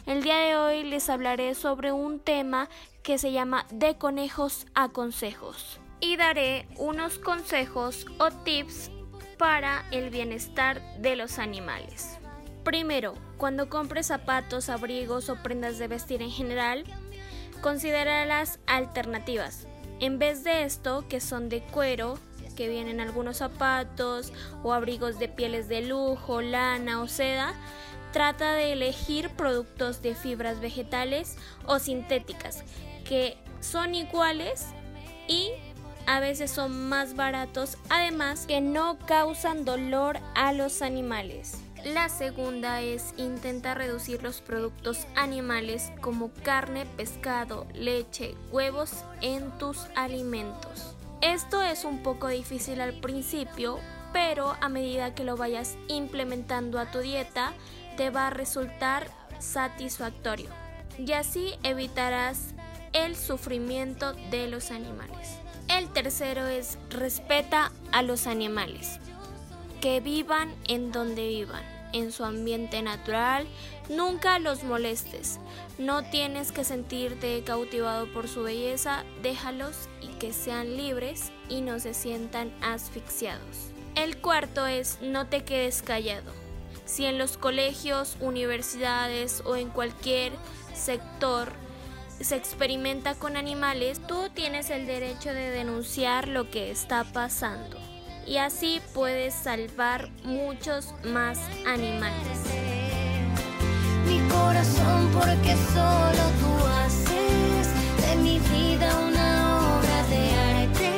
El 0.05 0.23
día 0.23 0.39
de 0.39 0.57
hoy 0.57 0.83
les 0.83 1.09
hablaré 1.09 1.55
sobre 1.55 1.93
un 1.93 2.19
tema 2.19 2.67
que 3.01 3.17
se 3.17 3.31
llama 3.31 3.65
de 3.71 3.95
conejos 3.95 4.65
a 4.75 4.89
consejos 4.89 5.79
y 6.03 6.17
daré 6.17 6.67
unos 6.75 7.17
consejos 7.17 8.05
o 8.19 8.29
tips 8.29 8.91
para 9.37 9.85
el 9.91 10.09
bienestar 10.09 10.81
de 10.99 11.15
los 11.15 11.39
animales. 11.39 12.17
Primero, 12.65 13.13
cuando 13.37 13.69
compres 13.69 14.07
zapatos, 14.07 14.67
abrigos 14.67 15.29
o 15.29 15.41
prendas 15.41 15.77
de 15.79 15.87
vestir 15.87 16.21
en 16.21 16.29
general, 16.29 16.83
considera 17.61 18.25
las 18.25 18.59
alternativas. 18.67 19.65
En 20.01 20.19
vez 20.19 20.43
de 20.43 20.63
esto, 20.63 21.05
que 21.07 21.21
son 21.21 21.47
de 21.47 21.61
cuero, 21.61 22.19
que 22.57 22.67
vienen 22.67 22.99
algunos 22.99 23.37
zapatos 23.37 24.33
o 24.61 24.73
abrigos 24.73 25.19
de 25.19 25.29
pieles 25.29 25.69
de 25.69 25.83
lujo, 25.83 26.41
lana 26.41 27.01
o 27.01 27.07
seda, 27.07 27.53
trata 28.11 28.53
de 28.55 28.73
elegir 28.73 29.29
productos 29.29 30.01
de 30.01 30.15
fibras 30.15 30.59
vegetales 30.59 31.37
o 31.65 31.79
sintéticas 31.79 32.65
que 33.05 33.37
son 33.61 33.95
iguales 33.95 34.67
y 35.29 35.51
a 36.05 36.19
veces 36.19 36.51
son 36.51 36.89
más 36.89 37.15
baratos, 37.15 37.77
además 37.89 38.45
que 38.47 38.61
no 38.61 38.97
causan 39.05 39.65
dolor 39.65 40.19
a 40.35 40.53
los 40.53 40.81
animales. 40.81 41.57
La 41.83 42.07
segunda 42.07 42.81
es 42.81 43.13
intentar 43.17 43.77
reducir 43.77 44.23
los 44.23 44.39
productos 44.39 45.05
animales 45.15 45.91
como 45.99 46.31
carne, 46.43 46.85
pescado, 46.97 47.67
leche, 47.73 48.35
huevos 48.51 49.03
en 49.21 49.51
tus 49.57 49.87
alimentos. 49.95 50.95
Esto 51.21 51.61
es 51.61 51.83
un 51.83 52.01
poco 52.01 52.29
difícil 52.29 52.79
al 52.79 52.93
principio, 52.99 53.79
pero 54.13 54.55
a 54.61 54.69
medida 54.69 55.13
que 55.13 55.25
lo 55.25 55.35
vayas 55.35 55.75
implementando 55.89 56.79
a 56.79 56.89
tu 56.89 56.99
dieta, 56.99 57.53
te 57.97 58.09
va 58.09 58.27
a 58.27 58.29
resultar 58.29 59.07
satisfactorio. 59.39 60.49
Y 60.97 61.11
así 61.13 61.53
evitarás 61.63 62.53
el 62.93 63.15
sufrimiento 63.15 64.13
de 64.31 64.47
los 64.47 64.71
animales. 64.71 65.42
El 65.67 65.89
tercero 65.89 66.47
es 66.47 66.77
respeta 66.89 67.71
a 67.91 68.01
los 68.01 68.27
animales, 68.27 68.99
que 69.81 69.99
vivan 69.99 70.53
en 70.67 70.91
donde 70.91 71.27
vivan. 71.27 71.63
en 71.93 72.11
su 72.11 72.25
ambiente 72.25 72.81
natural, 72.81 73.45
nunca 73.87 74.39
los 74.39 74.63
molestes. 74.63 75.39
No 75.77 76.03
tienes 76.03 76.51
que 76.51 76.63
sentirte 76.63 77.43
cautivado 77.43 78.11
por 78.11 78.27
su 78.27 78.41
belleza, 78.41 79.03
déjalos 79.21 79.87
y 80.01 80.07
que 80.15 80.33
sean 80.33 80.75
libres 80.75 81.31
y 81.49 81.61
no 81.61 81.79
se 81.79 81.93
sientan 81.93 82.51
asfixiados. 82.61 83.69
El 83.93 84.17
cuarto 84.17 84.65
es 84.65 84.97
no 85.01 85.27
te 85.27 85.43
quedes 85.43 85.83
callado. 85.83 86.31
Si 86.85 87.05
en 87.05 87.19
los 87.19 87.37
colegios, 87.37 88.17
universidades 88.19 89.43
o 89.45 89.55
en 89.55 89.69
cualquier 89.69 90.33
sector 90.73 91.53
se 92.19 92.35
experimenta 92.35 93.15
con 93.15 93.37
animales, 93.37 93.99
tú 94.07 94.29
tienes 94.33 94.69
el 94.69 94.85
derecho 94.85 95.33
de 95.33 95.49
denunciar 95.49 96.27
lo 96.27 96.49
que 96.49 96.71
está 96.71 97.03
pasando. 97.03 97.77
Y 98.25 98.37
así 98.37 98.81
puedes 98.93 99.33
salvar 99.33 100.09
muchos 100.23 100.93
más 101.03 101.39
animales. 101.65 102.39
Mi 104.05 104.19
corazón 104.29 105.09
porque 105.13 105.55
solo 105.73 106.23
tú 106.39 106.65
haces 106.85 107.67
de 108.07 108.15
mi 108.17 108.39
vida 108.39 108.97
una 108.99 109.77
obra 109.77 110.03
de 110.07 110.31
arte. 110.61 110.89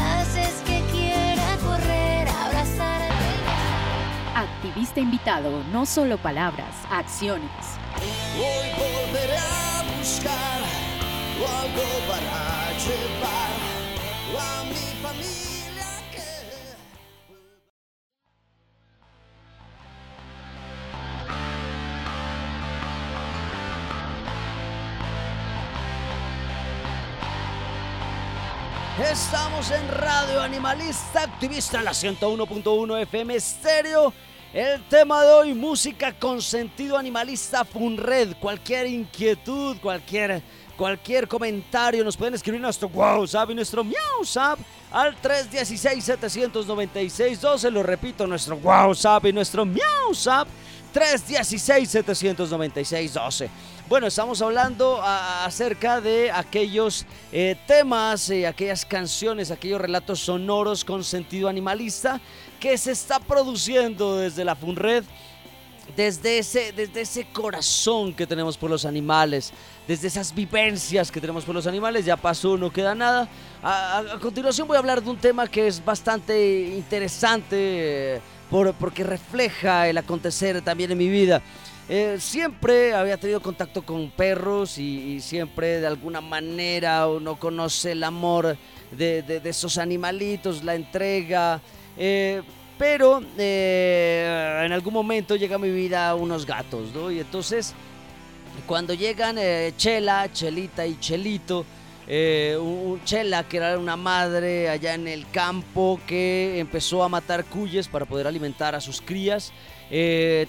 Haces 0.00 0.62
que 0.64 0.80
quiera 0.92 1.56
correr, 1.64 2.28
abrazar 2.28 3.02
Activista 4.34 5.00
invitado, 5.00 5.64
no 5.72 5.86
solo 5.86 6.18
palabras, 6.18 6.74
acciones. 6.90 7.50
Hoy 8.38 8.70
volveré 8.78 9.55
buscar 10.06 10.60
algo 11.36 11.86
para 12.06 12.70
llevar 12.78 13.54
a 14.38 14.64
mi 14.64 14.86
familia. 15.02 15.88
Estamos 29.10 29.70
en 29.72 29.88
Radio 29.88 30.40
Animalista 30.40 31.24
Activista, 31.24 31.82
la 31.82 31.90
101.1 31.90 33.02
FM 33.02 33.34
Estéreo. 33.34 34.12
El 34.52 34.82
tema 34.84 35.22
de 35.22 35.32
hoy, 35.32 35.54
música 35.54 36.12
con 36.12 36.40
sentido 36.40 36.96
animalista 36.96 37.64
Funred. 37.64 38.36
Cualquier 38.40 38.86
inquietud, 38.86 39.76
cualquier, 39.82 40.40
cualquier 40.76 41.26
comentario, 41.26 42.04
nos 42.04 42.16
pueden 42.16 42.34
escribir 42.34 42.60
nuestro 42.60 42.86
WhatsApp 42.88 43.50
y 43.50 43.54
nuestro 43.54 43.82
MiauSap 43.82 44.60
al 44.92 45.20
316-796-12. 45.20 47.70
Lo 47.70 47.82
repito, 47.82 48.24
nuestro 48.26 48.56
WhatsApp 48.56 49.24
y 49.26 49.32
nuestro 49.32 49.66
MiauSap 49.66 50.46
316-796-12. 50.94 53.48
Bueno, 53.88 54.06
estamos 54.06 54.40
hablando 54.42 55.00
acerca 55.02 56.00
de 56.00 56.30
aquellos 56.30 57.04
eh, 57.30 57.56
temas, 57.66 58.30
eh, 58.30 58.46
aquellas 58.46 58.86
canciones, 58.86 59.50
aquellos 59.50 59.80
relatos 59.80 60.20
sonoros 60.20 60.84
con 60.84 61.02
sentido 61.04 61.48
animalista 61.48 62.20
que 62.60 62.76
se 62.78 62.92
está 62.92 63.18
produciendo 63.20 64.16
desde 64.16 64.44
la 64.44 64.54
FUNRED 64.56 65.04
desde 65.96 66.38
ese, 66.38 66.72
desde 66.72 67.02
ese 67.02 67.24
corazón 67.26 68.12
que 68.12 68.26
tenemos 68.26 68.56
por 68.58 68.68
los 68.68 68.84
animales, 68.84 69.52
desde 69.86 70.08
esas 70.08 70.34
vivencias 70.34 71.12
que 71.12 71.20
tenemos 71.20 71.44
por 71.44 71.54
los 71.54 71.66
animales, 71.68 72.04
ya 72.04 72.16
pasó, 72.16 72.58
no 72.58 72.72
queda 72.72 72.94
nada. 72.94 73.28
A, 73.62 73.98
a- 73.98 74.18
continuación 74.18 74.66
voy 74.66 74.74
a 74.76 74.80
hablar 74.80 75.00
de 75.02 75.08
un 75.08 75.16
tema 75.16 75.46
que 75.46 75.68
es 75.68 75.82
bastante 75.82 76.74
interesante 76.76 78.16
eh, 78.16 78.20
por- 78.50 78.74
porque 78.74 79.04
refleja 79.04 79.88
el 79.88 79.96
acontecer 79.96 80.60
también 80.60 80.90
en 80.90 80.98
mi 80.98 81.08
vida. 81.08 81.40
Eh, 81.88 82.16
siempre 82.18 82.92
había 82.92 83.16
tenido 83.16 83.40
contacto 83.40 83.82
con 83.86 84.10
perros 84.10 84.78
y, 84.78 85.14
y 85.14 85.20
siempre 85.20 85.80
de 85.80 85.86
alguna 85.86 86.20
manera 86.20 87.06
uno 87.06 87.38
conoce 87.38 87.92
el 87.92 88.02
amor 88.02 88.56
de, 88.90 89.22
de- 89.22 89.38
de 89.38 89.50
esos 89.50 89.78
animalitos, 89.78 90.64
la 90.64 90.74
entrega. 90.74 91.60
Eh, 91.96 92.42
pero 92.78 93.22
eh, 93.38 94.62
en 94.64 94.72
algún 94.72 94.92
momento 94.92 95.36
llega 95.36 95.56
a 95.56 95.58
mi 95.58 95.70
vida 95.70 96.14
unos 96.14 96.44
gatos, 96.44 96.94
¿no? 96.94 97.10
Y 97.10 97.20
entonces, 97.20 97.74
cuando 98.66 98.92
llegan 98.94 99.36
eh, 99.38 99.72
Chela, 99.76 100.30
Chelita 100.32 100.86
y 100.86 100.98
Chelito, 101.00 101.64
Chela 103.04 103.48
que 103.48 103.56
era 103.56 103.76
una 103.78 103.96
madre 103.96 104.68
allá 104.68 104.94
en 104.94 105.08
el 105.08 105.28
campo 105.30 105.98
que 106.06 106.60
empezó 106.60 107.02
a 107.02 107.08
matar 107.08 107.44
cuyes 107.46 107.88
para 107.88 108.04
poder 108.04 108.28
alimentar 108.28 108.76
a 108.76 108.80
sus 108.80 109.00
crías, 109.00 109.52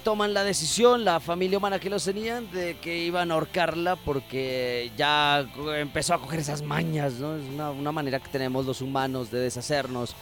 toman 0.04 0.36
la 0.36 0.44
decisión, 0.44 1.04
la 1.04 1.20
familia 1.20 1.58
humana 1.58 1.80
que 1.80 1.90
los 1.90 2.04
tenían, 2.04 2.52
de 2.52 2.78
que 2.78 3.00
iban 3.00 3.32
a 3.32 3.36
ahorcarla 3.36 3.96
porque 3.96 4.92
ya 4.96 5.48
empezó 5.78 6.14
a 6.14 6.20
coger 6.22 6.42
esas 6.42 6.62
mañas, 6.62 7.14
¿no? 7.14 7.36
Es 7.36 7.44
una 7.48 7.92
manera 7.92 8.20
que 8.20 8.30
tenemos 8.30 8.68
los 8.68 8.82
humanos 8.82 9.32
de 9.32 9.40
deshacernos 9.40 10.16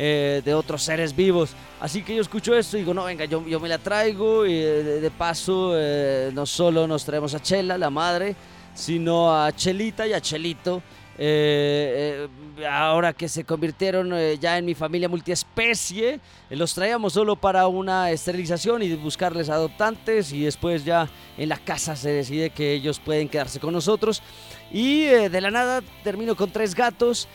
eh, 0.00 0.42
de 0.44 0.54
otros 0.54 0.84
seres 0.84 1.14
vivos. 1.14 1.50
Así 1.80 2.04
que 2.04 2.14
yo 2.14 2.22
escucho 2.22 2.54
esto 2.56 2.76
y 2.76 2.80
digo, 2.80 2.94
no, 2.94 3.02
venga, 3.02 3.24
yo, 3.24 3.44
yo 3.44 3.58
me 3.58 3.68
la 3.68 3.78
traigo 3.78 4.46
y 4.46 4.52
eh, 4.52 5.00
de, 5.00 5.10
paso 5.10 5.72
eh, 5.74 6.30
no 6.32 6.46
solo 6.46 6.86
nos 6.86 7.04
traemos 7.04 7.34
a 7.34 7.42
Chela, 7.42 7.76
la 7.76 7.90
madre, 7.90 8.36
sino 8.76 9.34
a 9.34 9.50
Chelita 9.50 10.06
y 10.06 10.12
a 10.12 10.20
Chelito. 10.20 10.82
Eh, 11.20 12.28
eh, 12.58 12.66
ahora 12.66 13.12
que 13.12 13.28
se 13.28 13.42
convirtieron 13.42 14.12
eh, 14.14 14.38
ya 14.38 14.56
en 14.56 14.64
mi 14.64 14.74
familia 14.74 15.08
multiespecie, 15.08 16.20
los 16.50 16.72
traíamos 16.74 17.14
solo 17.14 17.34
para 17.34 17.66
una 17.66 18.12
esterilización 18.12 18.82
y 18.82 18.94
buscarles 18.94 19.48
adoptantes 19.48 20.32
y 20.32 20.44
después 20.44 20.84
ya 20.84 21.08
en 21.36 21.48
la 21.48 21.58
casa 21.58 21.96
se 21.96 22.10
decide 22.10 22.50
que 22.50 22.72
ellos 22.72 23.00
pueden 23.00 23.28
quedarse 23.28 23.58
con 23.58 23.72
nosotros. 23.72 24.22
Y 24.70 25.04
de 25.04 25.40
la 25.40 25.50
nada 25.50 25.82
termino 26.04 26.36
con 26.36 26.50
tres 26.50 26.74
gatos, 26.74 27.26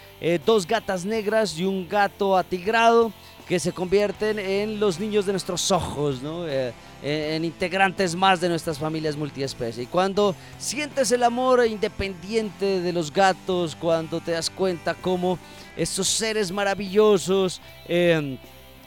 dos 0.45 0.67
gatas 0.67 1.03
negras 1.03 1.57
y 1.57 1.65
un 1.65 1.89
gato 1.89 2.37
atigrado 2.37 3.11
que 3.47 3.59
se 3.59 3.71
convierten 3.71 4.39
en 4.39 4.79
los 4.79 4.99
niños 4.99 5.25
de 5.25 5.33
nuestros 5.33 5.69
ojos, 5.71 6.21
¿no? 6.21 6.47
Eh, 6.47 6.73
eh, 7.03 7.35
en 7.35 7.43
integrantes 7.43 8.15
más 8.15 8.39
de 8.39 8.47
nuestras 8.49 8.79
familias 8.79 9.15
multiespecie. 9.17 9.83
Y 9.83 9.87
cuando 9.87 10.35
sientes 10.57 11.11
el 11.11 11.23
amor 11.23 11.65
independiente 11.67 12.79
de 12.81 12.93
los 12.93 13.11
gatos, 13.11 13.75
cuando 13.75 14.21
te 14.21 14.31
das 14.31 14.49
cuenta 14.49 14.93
cómo 14.93 15.37
estos 15.75 16.07
seres 16.07 16.51
maravillosos... 16.51 17.61
eh, 17.87 18.37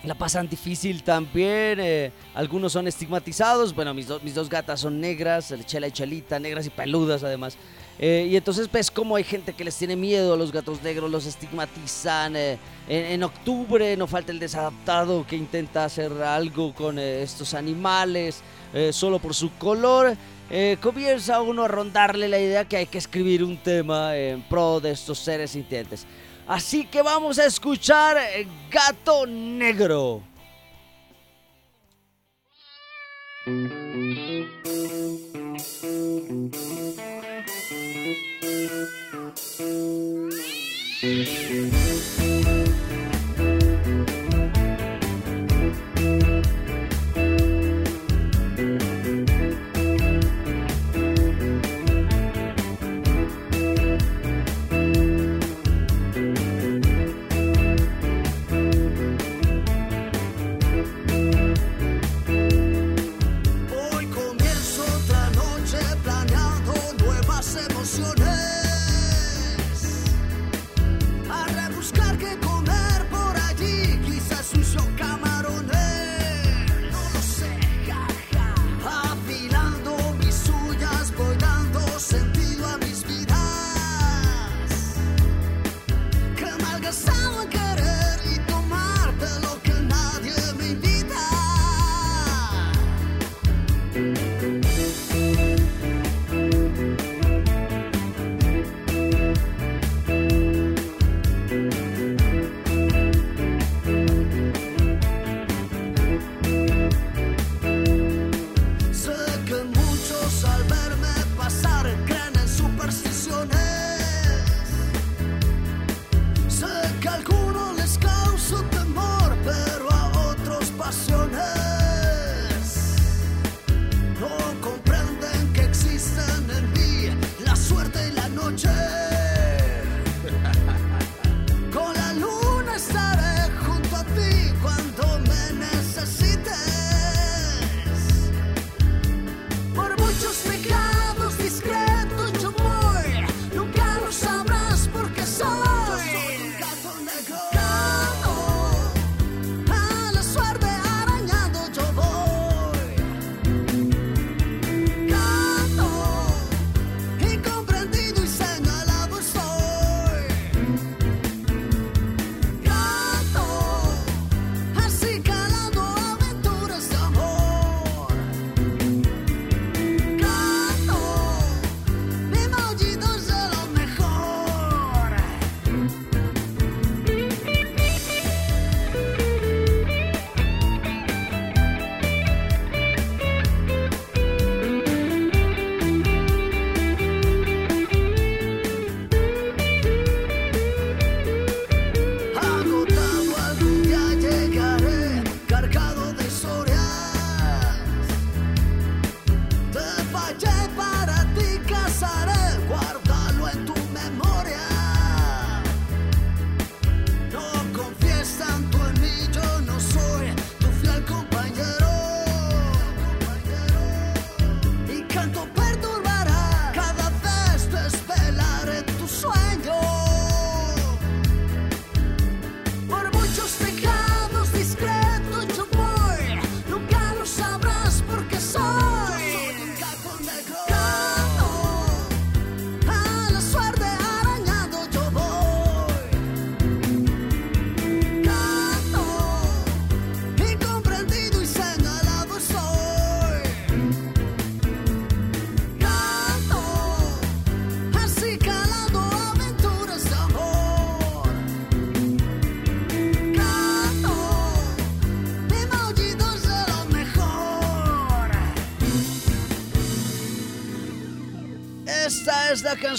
la 0.05 0.15
pasan 0.15 0.49
difícil 0.49 1.03
también. 1.03 1.81
eh, 1.81 2.13
algunos 2.35 2.73
son 2.73 2.87
estigmatizados. 2.87 3.75
Bueno, 3.75 3.93
mis, 3.93 4.07
do- 4.07 4.21
mis 4.23 4.37
dos 4.37 4.49
gatas 4.49 4.79
son 4.81 5.01
negras, 5.01 5.51
el 5.51 5.67
Chela 5.67 5.89
y 5.89 5.91
Chelita, 5.91 6.39
negras 6.39 6.65
y 6.65 6.71
peludas 6.71 7.25
además. 7.25 7.57
Eh, 7.99 8.29
y 8.31 8.37
entonces 8.37 8.71
ves 8.71 8.91
cómo 8.91 9.17
hay 9.17 9.25
gente 9.25 9.55
que 9.55 9.65
les 9.65 9.77
tiene 9.77 9.97
miedo 9.97 10.35
a 10.35 10.37
los 10.37 10.53
gatos 10.53 10.83
negros, 10.83 11.11
los 11.11 11.27
estigmatizan. 11.27 12.37
eh, 12.37 12.59
en, 12.89 13.23
octubre 13.23 13.97
no 13.97 14.07
falta 14.07 14.33
el 14.33 14.39
desadaptado 14.39 15.27
que 15.27 15.37
intenta 15.37 15.85
hacer 15.85 16.13
algo 16.23 16.75
con 16.75 16.99
eh, 16.99 17.23
estos 17.23 17.55
animales 17.55 18.43
solo 18.91 19.19
por 19.19 19.35
su 19.35 19.51
color. 19.57 20.15
Comienza 20.83 21.41
uno 21.41 21.65
a 21.65 21.69
rondarle 21.69 22.29
la 22.29 22.39
idea 22.39 22.67
que 22.67 22.77
hay 22.77 22.87
que 22.87 22.99
escribir 22.99 23.43
un 23.43 23.57
tema 23.57 24.15
en 24.15 24.43
pro 24.43 24.81
de 24.81 24.91
estos 24.91 25.19
seres 25.19 25.53
sintientes. 25.53 26.05
Así 26.47 26.85
que 26.85 27.01
vamos 27.01 27.39
a 27.39 27.47
escuchar 27.47 28.19
Gato 28.71 29.27
Negro. 29.27 30.23
Hoy 33.47 33.87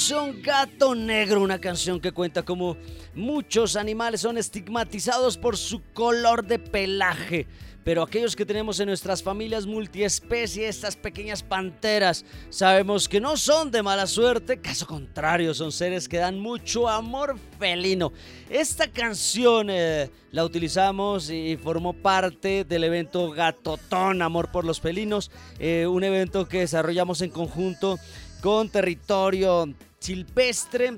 canción 0.08 0.42
Gato 0.42 0.96
Negro, 0.96 1.42
una 1.42 1.60
canción 1.60 2.00
que 2.00 2.14
cuenta 2.14 2.42
como 2.44 2.78
muchos 3.14 3.76
animales 3.76 4.22
son 4.22 4.38
estigmatizados 4.38 5.38
por 5.38 5.58
su 5.58 5.84
color 5.92 6.46
de 6.46 6.60
pelaje. 6.60 7.46
Pero 7.84 8.04
aquellos 8.04 8.34
que 8.34 8.46
tenemos 8.46 8.80
en 8.80 8.88
nuestras 8.88 9.22
familias 9.22 9.66
multiespecie, 9.66 10.70
estas 10.70 10.96
pequeñas 10.96 11.44
panteras, 11.44 12.24
sabemos 12.50 13.10
que 13.10 13.20
no 13.20 13.36
son 13.36 13.70
de 13.70 13.84
mala 13.84 14.08
suerte, 14.08 14.62
caso 14.62 14.88
contrario, 14.88 15.54
son 15.54 15.74
seres 15.74 16.08
que 16.08 16.18
dan 16.18 16.40
mucho 16.40 16.88
amor 16.88 17.38
felino. 17.60 18.14
Esta 18.50 18.90
canción 18.90 19.70
eh, 19.70 20.10
la 20.32 20.46
utilizamos 20.46 21.30
y 21.30 21.58
formó 21.58 21.92
parte 21.92 22.64
del 22.64 22.86
evento 22.86 23.32
Gatotón, 23.32 24.22
Amor 24.22 24.52
por 24.52 24.64
los 24.64 24.80
Felinos, 24.80 25.32
eh, 25.60 25.86
un 25.86 26.04
evento 26.04 26.48
que 26.48 26.60
desarrollamos 26.60 27.22
en 27.22 27.30
conjunto 27.30 28.00
con 28.42 28.70
territorio 28.70 29.74
silvestre 30.00 30.98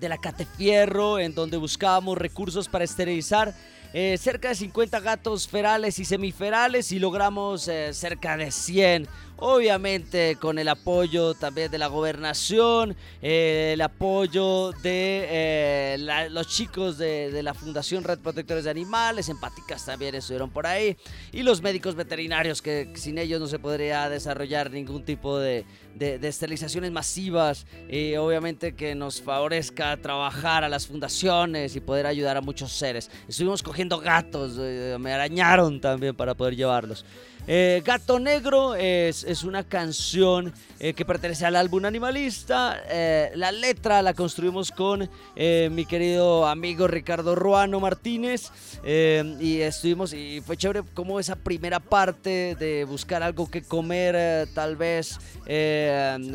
de 0.00 0.08
la 0.08 0.18
Catefierro, 0.18 1.18
en 1.18 1.34
donde 1.34 1.56
buscábamos 1.56 2.18
recursos 2.18 2.68
para 2.68 2.84
esterilizar 2.84 3.54
eh, 3.92 4.18
cerca 4.18 4.48
de 4.48 4.56
50 4.56 4.98
gatos 5.00 5.46
ferales 5.46 6.00
y 6.00 6.04
semiferales 6.04 6.90
y 6.90 6.98
logramos 6.98 7.68
eh, 7.68 7.94
cerca 7.94 8.36
de 8.36 8.50
100 8.50 9.06
obviamente 9.36 10.36
con 10.40 10.58
el 10.58 10.68
apoyo 10.68 11.34
también 11.34 11.70
de 11.70 11.78
la 11.78 11.88
gobernación, 11.88 12.96
eh, 13.20 13.72
el 13.74 13.80
apoyo 13.80 14.72
de 14.82 15.26
eh, 15.28 16.28
los 16.30 16.48
chicos 16.48 16.98
de, 16.98 17.42
la 17.42 17.54
Fundación 17.54 18.04
Red 18.04 18.20
Protectores 18.20 18.64
de 18.64 18.70
Animales, 18.70 19.28
empáticas 19.28 19.84
también 19.84 20.14
estuvieron 20.14 20.50
por 20.50 20.66
ahí, 20.66 20.96
y 21.32 21.42
los 21.42 21.62
médicos 21.62 21.94
veterinarios 21.94 22.62
que 22.62 22.92
sin 22.94 23.18
ellos 23.18 23.40
no 23.40 23.46
se 23.46 23.58
podría 23.58 24.08
desarrollar 24.08 24.70
ningún 24.70 25.04
tipo 25.04 25.38
de, 25.38 25.64
esterilizaciones 25.98 26.92
masivas, 26.92 27.66
y 27.88 28.16
obviamente 28.16 28.74
que 28.74 28.94
nos 28.94 29.20
favorezca 29.20 29.96
trabajar 29.96 30.64
a 30.64 30.68
las 30.68 30.86
fundaciones 30.86 31.76
y 31.76 31.80
poder 31.80 32.06
ayudar 32.06 32.36
a 32.36 32.40
muchos 32.40 32.72
seres. 32.72 33.10
Estuvimos 33.28 33.62
cogiendo 33.62 33.98
gatos, 33.98 34.56
eh, 34.58 34.96
me 34.98 35.12
arañaron 35.12 35.80
también 35.80 36.14
para 36.14 36.34
poder 36.34 36.56
llevarlos. 36.56 37.04
Eh, 37.46 37.82
Gato 37.84 38.18
Negro 38.18 38.74
es, 38.74 39.44
una 39.44 39.64
canción 39.64 40.54
eh, 40.80 40.94
que 40.94 41.04
pertenece 41.04 41.44
al 41.44 41.56
álbum 41.56 41.84
Animalista. 41.84 42.80
Eh, 42.88 43.32
la 43.34 43.52
letra 43.52 44.00
la 44.00 44.14
construimos 44.14 44.70
con 44.70 45.10
mi 45.36 45.84
querido 45.84 46.46
amigo 46.46 46.86
Ricardo 46.86 47.34
Ruano 47.34 47.80
Martínez. 47.80 48.50
y 48.84 49.60
estuvimos, 49.60 50.14
y 50.14 50.40
fue 50.44 50.56
chévere 50.56 50.82
como 50.94 51.20
esa 51.20 51.36
primera 51.36 51.80
parte 51.80 52.56
de 52.58 52.84
buscar 52.84 53.22
algo 53.22 53.50
que 53.50 53.62
comer, 53.62 54.48
tal 54.54 54.76
vez 54.76 55.18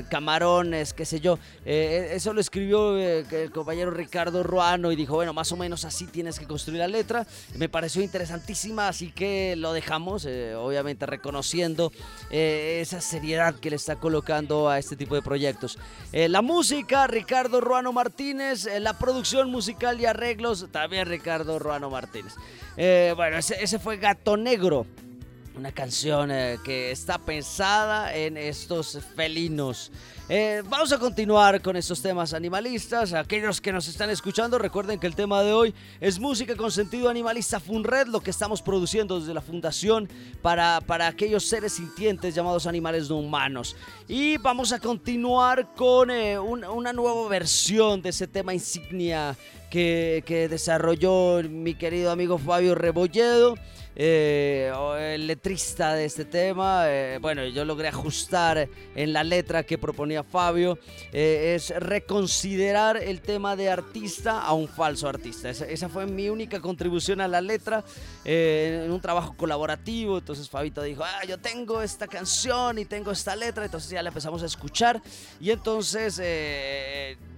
camarones, 0.10 0.93
qué 0.93 1.05
sé 1.05 1.20
yo. 1.20 1.39
eso 1.66 2.34
lo 2.34 2.41
escribió 2.41 2.97
el 2.97 3.51
compañero 3.51 3.91
Ricardo 3.91 4.43
Ruano 4.43 4.91
y 4.91 4.95
dijo, 4.95 5.16
bueno, 5.16 5.34
más 5.34 5.51
o 5.51 5.57
menos 5.57 5.86
así 5.86 6.05
tienes 6.05 6.39
que 6.39 6.45
construir 6.45 6.80
la 6.80 6.88
letra. 6.88 7.26
Me 7.55 7.70
pareció 7.70 8.03
interesantísima, 8.03 8.88
así 8.88 9.12
que 9.12 9.55
lo 9.55 9.74
dejamos, 9.74 10.26
obviamente 10.26 10.99
reconociendo 11.06 11.91
eh, 12.30 12.80
esa 12.82 13.02
seriedad 13.02 13.56
que 13.56 13.70
le 13.70 13.76
está 13.76 13.97
colocando 13.97 14.70
a 14.70 14.80
este 14.80 14.95
tipo 14.95 15.16
de 15.16 15.22
proyectos. 15.22 15.78
Eh, 16.12 16.30
la 16.30 16.41
música, 16.41 17.08
Ricardo 17.08 17.62
Ruano 17.62 17.93
Martínez, 17.93 18.66
eh, 18.66 18.80
la 18.80 18.97
producción 18.97 19.50
musical 19.50 20.00
y 20.00 20.06
arreglos, 20.06 20.68
también 20.72 21.08
Ricardo 21.08 21.60
Ruano 21.60 21.89
Martínez. 21.89 22.36
bueno, 23.16 23.38
ese 23.38 23.80
fue 23.80 23.97
Gato 23.97 24.38
Negro. 24.38 24.86
Una 25.56 25.72
canción 25.74 26.30
que 26.64 26.91
está 26.91 27.18
pensada 27.18 28.16
en 28.16 28.38
estos 28.38 28.97
felinos. 29.16 29.91
Eh, 30.32 30.61
vamos 30.69 30.91
a 30.91 30.99
continuar 30.99 31.59
con 31.59 31.75
estos 31.75 32.03
temas 32.03 32.36
animalistas. 32.36 33.13
Aquellos 33.13 33.59
que 33.59 33.73
nos 33.73 33.88
están 33.88 34.11
escuchando, 34.11 34.59
recuerden 34.59 34.99
que 34.99 35.07
el 35.07 35.15
tema 35.15 35.41
de 35.41 35.53
hoy 35.53 35.73
es 35.99 36.19
música 36.19 36.55
con 36.55 36.71
sentido 36.71 37.09
animalista 37.09 37.59
Funred, 37.59 38.05
lo 38.05 38.21
que 38.21 38.30
estamos 38.30 38.61
produciendo 38.61 39.19
desde 39.19 39.34
la 39.34 39.41
fundación 39.41 40.07
para, 40.43 40.82
para 40.82 41.07
aquellos 41.07 41.45
seres 41.45 41.73
sintientes 41.73 42.36
llamados 42.36 42.67
animales 42.67 43.09
no 43.09 43.17
humanos. 43.17 43.75
Y 44.07 44.38
vamos 44.38 44.71
a 44.71 44.77
continuar 44.77 45.73
con 45.73 46.11
eh, 46.11 46.38
una 46.38 46.93
nueva 46.93 47.27
versión 47.27 48.03
de 48.03 48.09
ese 48.09 48.27
tema 48.27 48.53
insignia 48.53 49.36
que, 49.71 50.23
que 50.27 50.47
desarrolló 50.47 51.41
mi 51.41 51.73
querido 51.73 52.11
amigo 52.11 52.38
Fabio 52.38 52.75
Rebolledo. 52.75 53.55
Eh, 54.01 54.71
el 55.13 55.27
letrista 55.27 55.93
de 55.93 56.05
este 56.05 56.23
tema, 56.23 56.86
bueno, 57.19 57.45
yo 57.47 57.65
logré 57.65 57.89
ajustar 57.89 58.69
en 58.95 59.11
la 59.11 59.25
letra 59.25 59.63
que 59.63 59.77
proponía 59.77 60.18
Fabio, 60.24 60.78
eh, 61.11 61.53
es 61.55 61.70
reconsiderar 61.70 62.97
el 62.97 63.22
tema 63.22 63.55
de 63.55 63.70
artista 63.70 64.41
a 64.41 64.53
un 64.53 64.67
falso 64.67 65.07
artista. 65.07 65.49
Esa, 65.49 65.89
fue 65.89 66.05
mi 66.05 66.30
única 66.30 66.59
contribución 66.59 67.22
a 67.22 67.28
la 67.28 67.41
letra 67.41 67.84
en 68.26 68.91
un 68.91 69.01
trabajo 69.01 69.36
colaborativo. 69.36 70.17
Entonces 70.17 70.49
Fabito 70.49 70.82
dijo, 70.84 71.03
ah, 71.03 71.26
yo 71.28 71.38
tengo 71.39 71.82
esta 71.82 72.07
canción 72.07 72.80
y 72.80 72.86
tengo 72.86 73.11
esta 73.11 73.36
letra, 73.36 73.65
entonces 73.65 73.89
ya 73.89 74.01
la 74.01 74.09
empezamos 74.09 74.43
a 74.43 74.45
escuchar 74.45 75.01
y 75.39 75.51
entonces 75.51 76.20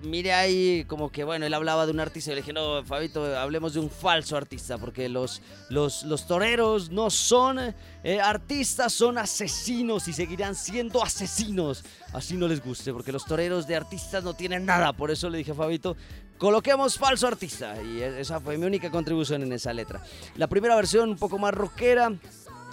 mire 0.03 0.33
ahí 0.33 0.85
como 0.87 1.11
que, 1.11 1.23
bueno, 1.23 1.45
él 1.45 1.53
hablaba 1.53 1.85
de 1.85 1.91
un 1.91 1.99
artista 1.99 2.31
y 2.31 2.35
le 2.35 2.41
dije, 2.41 2.53
no, 2.53 2.83
Fabito, 2.83 3.37
hablemos 3.37 3.73
de 3.73 3.79
un 3.79 3.89
falso 3.89 4.37
artista, 4.37 4.77
porque 4.77 5.09
los, 5.09 5.41
los, 5.69 6.03
los 6.03 6.27
toreros 6.27 6.89
no 6.89 7.09
son 7.09 7.73
eh, 8.03 8.19
artistas, 8.19 8.93
son 8.93 9.17
asesinos 9.17 10.07
y 10.07 10.13
seguirán 10.13 10.55
siendo 10.55 11.03
asesinos. 11.03 11.83
Así 12.13 12.35
no 12.35 12.47
les 12.47 12.63
guste, 12.63 12.91
porque 12.93 13.11
los 13.11 13.25
toreros 13.25 13.67
de 13.67 13.75
artistas 13.75 14.23
no 14.23 14.33
tienen 14.33 14.65
nada. 14.65 14.93
Por 14.93 15.11
eso 15.11 15.29
le 15.29 15.37
dije 15.37 15.51
a 15.51 15.55
Fabito, 15.55 15.95
coloquemos 16.37 16.97
falso 16.97 17.27
artista. 17.27 17.75
Y 17.83 18.01
e, 18.01 18.19
esa 18.19 18.39
fue 18.39 18.57
mi 18.57 18.65
única 18.65 18.89
contribución 18.89 19.43
en 19.43 19.53
esa 19.53 19.71
letra. 19.73 20.01
La 20.35 20.47
primera 20.47 20.75
versión 20.75 21.09
un 21.09 21.17
poco 21.17 21.37
más 21.37 21.53
rockera 21.53 22.11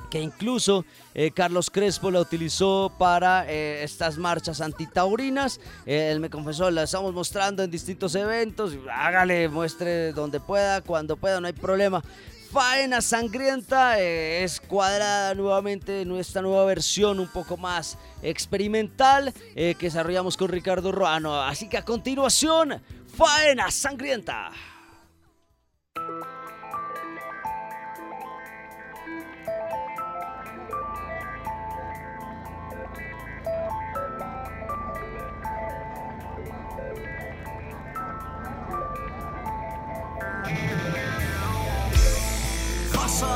que 0.09 0.21
incluso 0.21 0.87
eh, 1.15 1.31
Carlos 1.33 1.69
Crespo 1.69 2.11
la 2.11 2.21
utilizó 2.21 2.91
para 2.99 3.45
eh, 3.47 3.83
estas 3.83 4.17
marchas 4.17 4.63
antitaurinas. 4.63 5.61
él 5.85 6.21
me 6.21 6.31
confesó, 6.31 6.71
la 6.71 6.85
estamos 6.85 7.13
mostrando 7.13 7.63
en 7.63 7.71
distintos 7.71 8.15
eventos. 8.15 8.73
Hágale, 8.91 9.51
muestre 9.51 10.13
donde 10.13 10.41
pueda, 10.41 10.81
cuando 10.81 11.17
pueda, 11.19 11.41
no 11.43 11.47
hay 11.47 11.53
problema. 11.53 12.03
Faena 12.51 13.01
Sangrienta 13.01 14.01
eh, 14.01 14.43
es 14.43 14.61
cuadrada 14.61 15.35
nuevamente 15.35 16.03
en 16.03 16.17
esta 16.17 16.41
nueva 16.43 16.65
versión 16.65 17.21
un 17.21 17.29
poco 17.29 17.57
más 17.57 17.99
experimental 18.23 19.33
que 19.55 19.77
desarrollamos 19.79 20.37
con 20.37 20.49
Ricardo 20.49 20.93
Ruano. 20.93 21.43
Así 21.43 21.69
que 21.69 21.77
a 21.77 21.85
continuación, 21.85 22.81
Faena 23.17 23.71
Sangrienta. 23.71 24.51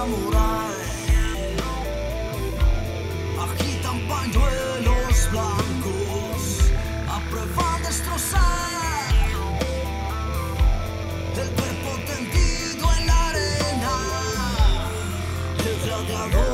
Samurai. 0.02 0.74
Agitan 3.44 3.98
pañuelos 4.08 5.16
blancos 5.32 6.44
a 7.14 7.18
prueba 7.30 7.68
de 7.78 7.86
destrozar 7.86 9.12
el 11.42 11.48
cuerpo 11.58 11.90
tendido 12.10 12.84
en 12.98 13.06
la 13.06 13.18
arena. 13.30 13.94
El 15.68 15.76
gladiador 15.84 16.51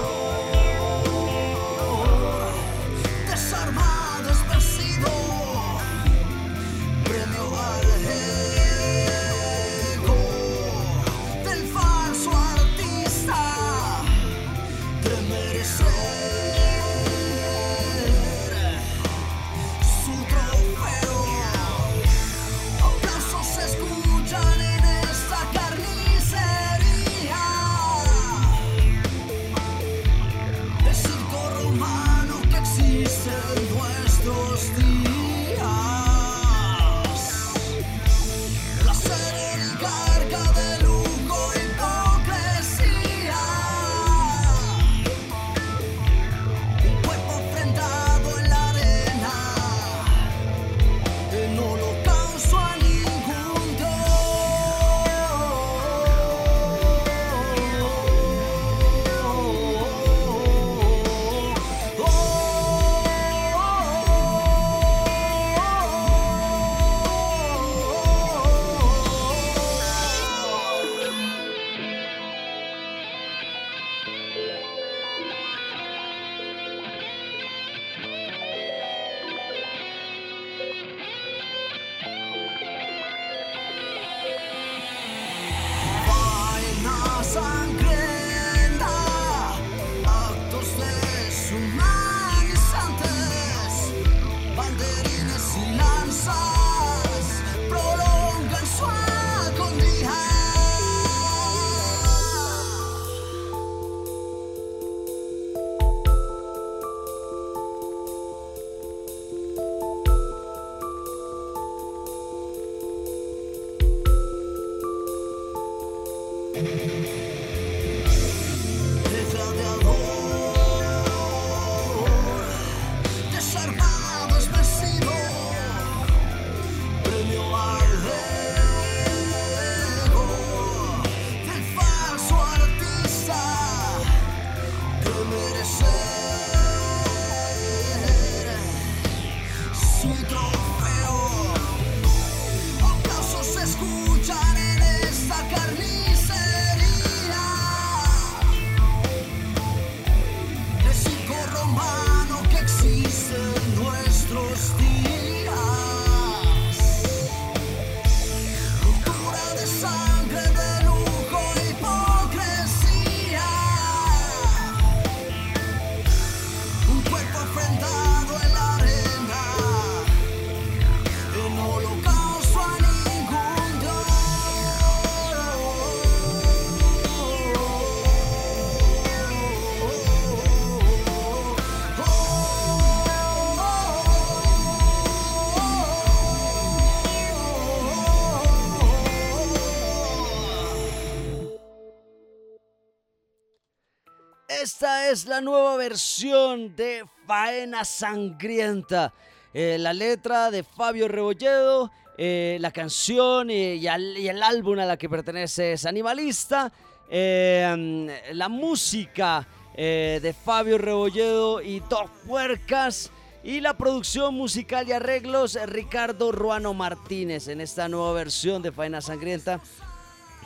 la 195.29 195.41
nueva 195.43 195.77
versión 195.77 196.75
de 196.75 197.05
Faena 197.27 197.85
Sangrienta. 197.85 199.13
Eh, 199.53 199.77
la 199.79 199.93
letra 199.93 200.51
de 200.51 200.63
Fabio 200.63 201.07
Rebolledo, 201.07 201.91
eh, 202.17 202.57
la 202.61 202.71
canción 202.71 203.51
y, 203.51 203.75
y 203.75 203.87
el 203.87 204.43
álbum 204.43 204.79
a 204.79 204.87
la 204.87 204.97
que 204.97 205.09
pertenece 205.09 205.73
es 205.73 205.85
Animalista. 205.87 206.73
eh, 207.11 208.23
la 208.33 208.49
música 208.49 209.47
eh, 209.75 210.21
de 210.23 210.33
Fabio 210.33 210.79
Rebolledo 210.79 211.61
y 211.63 211.81
Doc 211.81 212.11
Puercas. 212.27 213.11
Y 213.45 213.61
la 213.61 213.75
producción 213.75 214.35
musical 214.35 214.89
y 214.89 214.93
arreglos 214.93 215.57
eh, 215.57 215.65
Ricardo 215.65 216.33
Ruano 216.33 216.75
Martínez 216.75 217.49
en 217.49 217.61
esta 217.61 217.89
nueva 217.89 218.13
versión 218.13 218.63
de 218.63 218.73
Faena 218.73 219.01
Sangrienta. 219.01 219.61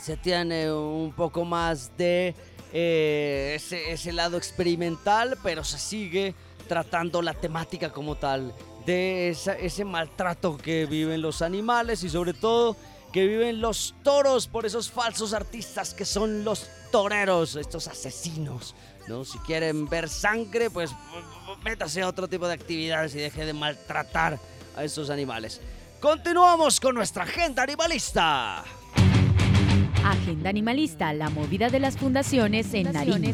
Se 0.03 0.17
tiene 0.17 0.73
un 0.73 1.13
poco 1.13 1.45
más 1.45 1.97
de 1.97 2.35
eh, 2.73 3.57
ese, 3.57 4.13
lado 4.13 4.37
experimental, 4.37 5.39
pero 5.45 5.63
se 5.63 5.79
sigue 5.79 6.35
tratando 6.67 7.23
la 7.23 7.35
temática 7.35 7.93
como 7.93 8.17
tal 8.17 8.53
de 8.85 9.29
ese 9.29 9.85
maltrato 9.85 10.59
que 10.59 10.87
viven 10.87 11.23
los 11.23 11.41
animales 11.41 12.03
y 12.03 12.11
sobre 12.11 12.35
todo 12.35 12.77
que 13.13 13.29
viven 13.29 13.61
los 13.61 13.95
toros 14.03 14.49
por 14.49 14.67
esos 14.67 14.91
falsos 14.91 15.35
artistas 15.35 15.95
que 15.95 16.05
son 16.05 16.43
los 16.43 16.69
toreros, 16.91 17.55
estos 17.55 17.87
asesinos. 17.87 18.75
¿no? 19.07 19.25
Si 19.25 19.39
quieren 19.39 19.89
ver 19.89 20.09
sangre, 20.09 20.69
pues 20.69 20.91
métase 21.63 22.03
a 22.03 22.09
otro 22.09 22.27
tipo 22.27 22.49
de 22.49 22.55
actividades 22.55 23.15
y 23.15 23.19
deje 23.19 23.47
de 23.47 23.53
maltratar 23.53 24.41
a 24.77 24.83
estos 24.83 25.11
animales. 25.11 25.61
Continuamos 26.01 26.81
con 26.81 26.97
nuestra 26.97 27.23
agenda 27.23 27.63
animalista. 27.63 28.65
Agenda 30.05 30.51
Animalista, 30.51 31.13
la 31.13 31.31
movida 31.31 31.69
de 31.71 31.79
las 31.79 31.97
fundaciones 31.97 32.75
en 32.75 32.93
Nariño. 32.93 33.33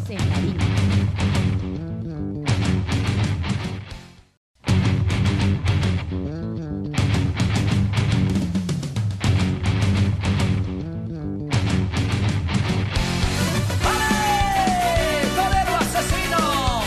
¡Torero 15.35 15.77
asesino! 15.77 16.83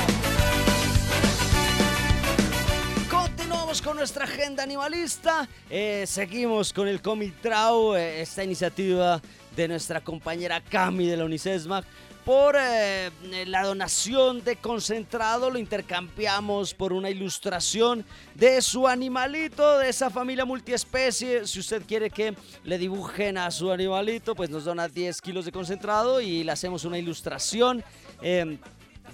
Continuamos 3.10 3.82
con 3.82 3.98
nuestra 3.98 4.26
agenda 4.26 4.62
animalista. 4.64 5.50
Eh, 5.70 6.06
seguimos 6.06 6.72
con 6.72 6.88
el 6.88 7.02
Comic 7.02 7.42
Trau, 7.42 7.96
eh, 7.96 8.22
esta 8.22 8.44
iniciativa 8.44 9.20
de 9.56 9.68
nuestra 9.68 10.02
compañera 10.02 10.62
Cami 10.62 11.08
de 11.08 11.18
la 11.18 11.26
Unicesmac. 11.26 11.86
Por 12.26 12.56
eh, 12.60 13.10
la 13.48 13.64
donación 13.64 14.44
de 14.44 14.56
concentrado 14.56 15.50
lo 15.50 15.58
intercambiamos 15.58 16.74
por 16.76 16.94
una 16.94 17.10
ilustración 17.10 18.06
de 18.36 18.62
su 18.62 18.88
animalito, 18.88 19.80
de 19.80 19.90
esa 19.90 20.12
familia 20.12 20.46
multiespecie. 20.46 21.48
Si 21.48 21.60
usted 21.60 21.82
quiere 21.88 22.12
que 22.12 22.36
le 22.64 22.78
dibujen 22.78 23.40
a 23.40 23.50
su 23.50 23.72
animalito, 23.72 24.36
pues 24.36 24.52
nos 24.52 24.66
dona 24.66 24.88
10 24.88 25.20
kilos 25.20 25.46
de 25.46 25.52
concentrado 25.52 26.22
y 26.22 26.44
le 26.44 26.52
hacemos 26.52 26.86
una 26.86 27.00
ilustración. 27.00 27.84
eh, 28.22 28.60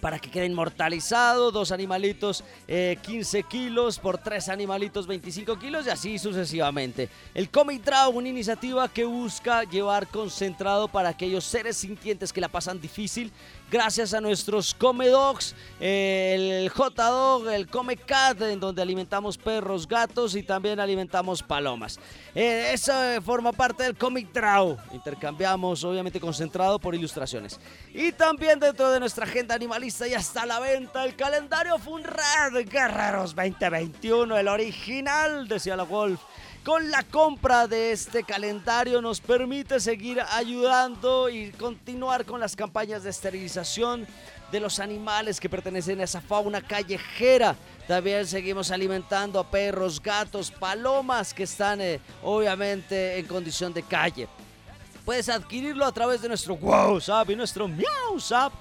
para 0.07 0.19
que 0.19 0.31
quede 0.31 0.45
inmortalizado, 0.45 1.51
dos 1.51 1.73
animalitos 1.73 2.41
eh, 2.65 2.97
15 3.01 3.43
kilos 3.43 3.99
por 3.99 4.17
tres 4.17 4.47
animalitos 4.47 5.05
25 5.05 5.59
kilos 5.59 5.85
y 5.85 5.89
así 5.89 6.17
sucesivamente. 6.17 7.09
El 7.33 7.49
Comic 7.49 7.83
Draw, 7.83 8.11
una 8.11 8.29
iniciativa 8.29 8.87
que 8.87 9.03
busca 9.03 9.65
llevar 9.65 10.07
concentrado 10.07 10.87
para 10.87 11.09
aquellos 11.09 11.43
seres 11.43 11.75
sintientes 11.75 12.31
que 12.31 12.39
la 12.39 12.47
pasan 12.47 12.79
difícil, 12.79 13.33
gracias 13.69 14.13
a 14.13 14.21
nuestros 14.21 14.73
Come 14.73 15.07
Dogs, 15.07 15.55
eh, 15.79 16.61
el 16.63 16.69
J-Dog, 16.69 17.47
el 17.49 17.67
Come 17.67 17.97
Cat, 17.97 18.41
en 18.41 18.59
donde 18.59 18.81
alimentamos 18.81 19.37
perros, 19.37 19.87
gatos 19.87 20.35
y 20.35 20.43
también 20.43 20.79
alimentamos 20.79 21.43
palomas. 21.43 21.99
Eh, 22.33 22.71
eso 22.73 22.91
eh, 23.03 23.21
forma 23.21 23.51
parte 23.51 23.83
del 23.83 23.97
Comic 23.97 24.31
Draw. 24.31 24.77
Intercambiamos, 24.93 25.83
obviamente, 25.83 26.19
concentrado 26.19 26.79
por 26.79 26.95
ilustraciones. 26.95 27.59
Y 27.93 28.11
también 28.11 28.59
dentro 28.59 28.91
de 28.91 28.99
nuestra 28.99 29.25
agenda 29.25 29.55
animalista 29.55 30.07
ya 30.07 30.19
está 30.19 30.43
a 30.43 30.45
la 30.45 30.59
venta 30.59 31.03
el 31.03 31.15
calendario 31.15 31.77
Funrad 31.79 32.53
Guerreros 32.69 33.35
2021, 33.35 34.37
el 34.37 34.47
original, 34.47 35.47
decía 35.47 35.75
la 35.75 35.83
Wolf. 35.83 36.21
Con 36.67 36.91
la 36.91 37.01
compra 37.01 37.65
de 37.65 37.93
este 37.93 38.25
calendario 38.25 39.01
nos 39.01 39.21
permite 39.21 39.79
seguir 39.79 40.21
ayudando 40.33 41.29
y 41.29 41.51
continuar 41.51 42.25
con 42.25 42.41
las 42.41 42.57
campañas 42.57 43.03
de 43.03 43.09
esterilización 43.09 44.05
de 44.51 44.59
los 44.59 44.81
animales 44.81 45.39
que 45.39 45.47
pertenecen 45.47 46.01
a 46.01 46.03
esa 46.03 46.19
fauna 46.19 46.59
callejera. 46.59 47.55
También 47.87 48.27
seguimos 48.27 48.69
alimentando 48.69 49.39
a 49.39 49.49
perros, 49.49 50.03
gatos, 50.03 50.51
palomas 50.51 51.33
que 51.33 51.43
están 51.43 51.79
eh, 51.79 52.01
obviamente 52.21 53.17
en 53.17 53.27
condición 53.27 53.73
de 53.73 53.83
calle. 53.83 54.27
Puedes 55.05 55.29
adquirirlo 55.29 55.85
a 55.85 55.93
través 55.93 56.21
de 56.21 56.27
nuestro 56.27 56.55
WhatsApp 56.55 57.29
y 57.29 57.37
nuestro 57.37 57.69
MiauSap 57.69 58.51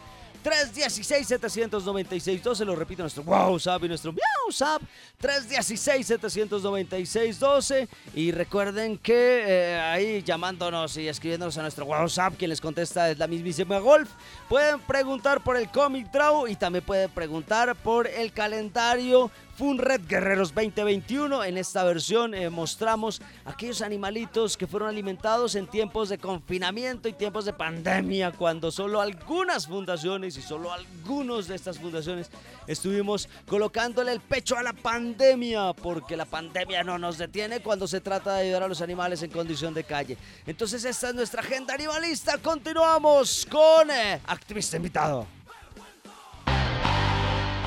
316-796-12. 0.46 2.64
Lo 2.64 2.76
repito, 2.76 3.02
nuestro 3.02 3.24
WhatsApp 3.24 3.82
y 3.82 3.88
nuestro 3.88 4.12
MiauSap 4.12 4.80
316-796-12. 5.20 7.88
Y 8.14 8.30
recuerden 8.30 8.96
que 8.98 9.42
eh, 9.44 9.80
ahí 9.80 10.22
llamándonos 10.22 10.96
y 10.98 11.08
escribiéndonos 11.08 11.58
a 11.58 11.62
nuestro 11.62 11.84
WhatsApp, 11.86 12.34
quien 12.38 12.50
les 12.50 12.60
contesta 12.60 13.10
es 13.10 13.18
la 13.18 13.26
mismísima 13.26 13.80
Golf. 13.80 14.08
Pueden 14.48 14.78
preguntar 14.80 15.42
por 15.42 15.56
el 15.56 15.68
Comic 15.68 16.12
Draw 16.12 16.46
y 16.46 16.54
también 16.54 16.84
pueden 16.84 17.10
preguntar 17.10 17.74
por 17.74 18.06
el 18.06 18.30
calendario 18.32 19.32
FUNRED 19.56 20.02
Guerreros 20.06 20.52
2021. 20.54 21.42
En 21.44 21.56
esta 21.56 21.82
versión 21.82 22.34
eh, 22.34 22.50
mostramos 22.50 23.22
aquellos 23.46 23.80
animalitos 23.80 24.54
que 24.56 24.66
fueron 24.66 24.90
alimentados 24.90 25.54
en 25.54 25.66
tiempos 25.66 26.10
de 26.10 26.18
confinamiento 26.18 27.08
y 27.08 27.14
tiempos 27.14 27.46
de 27.46 27.54
pandemia, 27.54 28.32
cuando 28.32 28.70
solo 28.70 29.00
algunas 29.00 29.66
fundaciones 29.66 30.36
y 30.36 30.42
solo 30.42 30.70
algunos 30.72 31.48
de 31.48 31.54
estas 31.54 31.78
fundaciones 31.78 32.30
estuvimos 32.66 33.30
colocándole 33.46 34.12
el 34.12 34.20
pecho 34.20 34.58
a 34.58 34.62
la 34.62 34.74
pandemia, 34.74 35.72
porque 35.72 36.18
la 36.18 36.26
pandemia 36.26 36.84
no 36.84 36.98
nos 36.98 37.16
detiene 37.16 37.60
cuando 37.60 37.88
se 37.88 38.02
trata 38.02 38.34
de 38.34 38.42
ayudar 38.42 38.64
a 38.64 38.68
los 38.68 38.82
animales 38.82 39.22
en 39.22 39.30
condición 39.30 39.72
de 39.72 39.84
calle. 39.84 40.18
Entonces 40.46 40.84
esta 40.84 41.08
es 41.08 41.14
nuestra 41.14 41.40
agenda 41.40 41.72
animalista. 41.72 42.36
Continuamos 42.38 43.46
con 43.50 43.90
eh, 43.90 44.20
activista 44.26 44.76
invitado. 44.76 45.26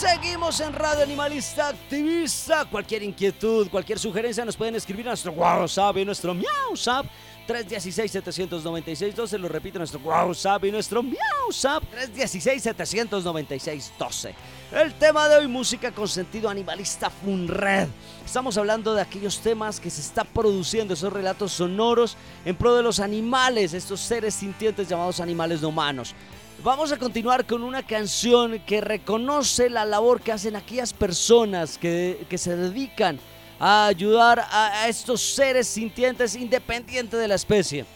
Seguimos 0.00 0.58
en 0.60 0.72
Radio 0.72 1.02
Animalista 1.02 1.68
Activista. 1.68 2.64
Cualquier 2.64 3.02
inquietud, 3.02 3.68
cualquier 3.68 3.98
sugerencia 3.98 4.46
nos 4.46 4.56
pueden 4.56 4.74
escribir 4.74 5.06
a 5.06 5.10
nuestro 5.10 5.32
WhatsApp 5.32 5.98
y 5.98 6.06
nuestro 6.06 6.32
MiauSap 6.32 7.04
316-796-12. 7.46 9.36
Lo 9.36 9.48
repito, 9.48 9.78
nuestro 9.78 10.00
WhatsApp 10.00 10.64
y 10.64 10.70
nuestro 10.70 11.02
MiauSap 11.02 11.82
316-796-12. 12.16 14.32
El 14.72 14.94
tema 14.94 15.28
de 15.28 15.36
hoy, 15.36 15.48
música 15.48 15.92
con 15.92 16.08
sentido 16.08 16.48
animalista 16.48 17.10
Funred. 17.10 17.88
Estamos 18.24 18.56
hablando 18.56 18.94
de 18.94 19.02
aquellos 19.02 19.40
temas 19.40 19.80
que 19.80 19.90
se 19.90 20.00
está 20.00 20.24
produciendo, 20.24 20.94
esos 20.94 21.12
relatos 21.12 21.52
sonoros 21.52 22.16
en 22.46 22.56
pro 22.56 22.74
de 22.74 22.82
los 22.82 23.00
animales, 23.00 23.74
estos 23.74 24.00
seres 24.00 24.32
sintientes 24.32 24.88
llamados 24.88 25.20
animales 25.20 25.60
no 25.60 25.68
humanos. 25.68 26.14
Vamos 26.62 26.92
a 26.92 26.98
continuar 26.98 27.46
con 27.46 27.62
una 27.62 27.82
canción 27.82 28.58
que 28.66 28.82
reconoce 28.82 29.70
la 29.70 29.86
labor 29.86 30.20
que 30.20 30.30
hacen 30.30 30.56
aquellas 30.56 30.92
personas 30.92 31.78
que, 31.78 32.26
que 32.28 32.36
se 32.36 32.54
dedican 32.54 33.18
a 33.58 33.86
ayudar 33.86 34.40
a, 34.40 34.82
a 34.82 34.88
estos 34.88 35.22
seres 35.22 35.66
sintientes 35.66 36.36
independientes 36.36 37.18
de 37.18 37.28
la 37.28 37.36
especie. 37.36 37.86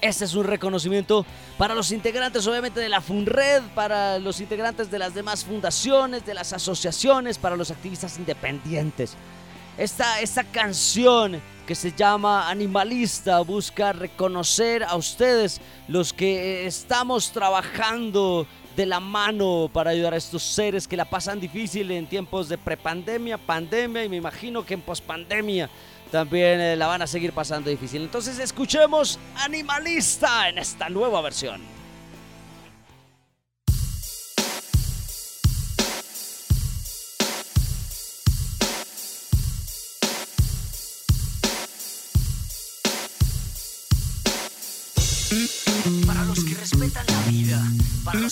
Este 0.00 0.24
es 0.24 0.34
un 0.34 0.42
reconocimiento 0.42 1.24
para 1.56 1.76
los 1.76 1.92
integrantes, 1.92 2.44
obviamente, 2.48 2.80
de 2.80 2.88
la 2.88 3.00
FUNRED, 3.00 3.62
para 3.72 4.18
los 4.18 4.40
integrantes 4.40 4.90
de 4.90 4.98
las 4.98 5.14
demás 5.14 5.44
fundaciones, 5.44 6.26
de 6.26 6.34
las 6.34 6.52
asociaciones, 6.52 7.38
para 7.38 7.54
los 7.54 7.70
activistas 7.70 8.18
independientes. 8.18 9.14
Esta, 9.78 10.20
esta 10.20 10.44
canción 10.44 11.40
que 11.66 11.74
se 11.74 11.92
llama 11.92 12.50
Animalista 12.50 13.40
busca 13.40 13.92
reconocer 13.92 14.84
a 14.84 14.96
ustedes 14.96 15.60
los 15.88 16.12
que 16.12 16.66
estamos 16.66 17.32
trabajando 17.32 18.46
de 18.76 18.84
la 18.84 19.00
mano 19.00 19.70
para 19.72 19.90
ayudar 19.90 20.12
a 20.12 20.18
estos 20.18 20.42
seres 20.42 20.86
que 20.86 20.96
la 20.96 21.06
pasan 21.06 21.40
difícil 21.40 21.90
en 21.90 22.06
tiempos 22.06 22.48
de 22.48 22.58
prepandemia, 22.58 23.38
pandemia 23.38 24.04
y 24.04 24.08
me 24.08 24.16
imagino 24.16 24.64
que 24.64 24.74
en 24.74 24.82
pospandemia 24.82 25.70
también 26.10 26.60
eh, 26.60 26.76
la 26.76 26.86
van 26.86 27.00
a 27.00 27.06
seguir 27.06 27.32
pasando 27.32 27.70
difícil. 27.70 28.02
Entonces 28.02 28.38
escuchemos 28.38 29.18
Animalista 29.36 30.50
en 30.50 30.58
esta 30.58 30.90
nueva 30.90 31.22
versión. 31.22 31.81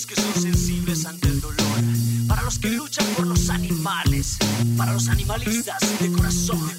Que 0.07 0.15
son 0.15 0.35
sensibles 0.35 1.05
ante 1.05 1.29
el 1.29 1.41
dolor, 1.41 1.57
para 2.29 2.43
los 2.43 2.59
que 2.59 2.71
luchan 2.71 3.05
por 3.17 3.27
los 3.27 3.51
animales, 3.51 4.39
para 4.77 4.93
los 4.93 5.09
animalistas 5.09 5.81
de 6.01 6.13
corazón. 6.13 6.71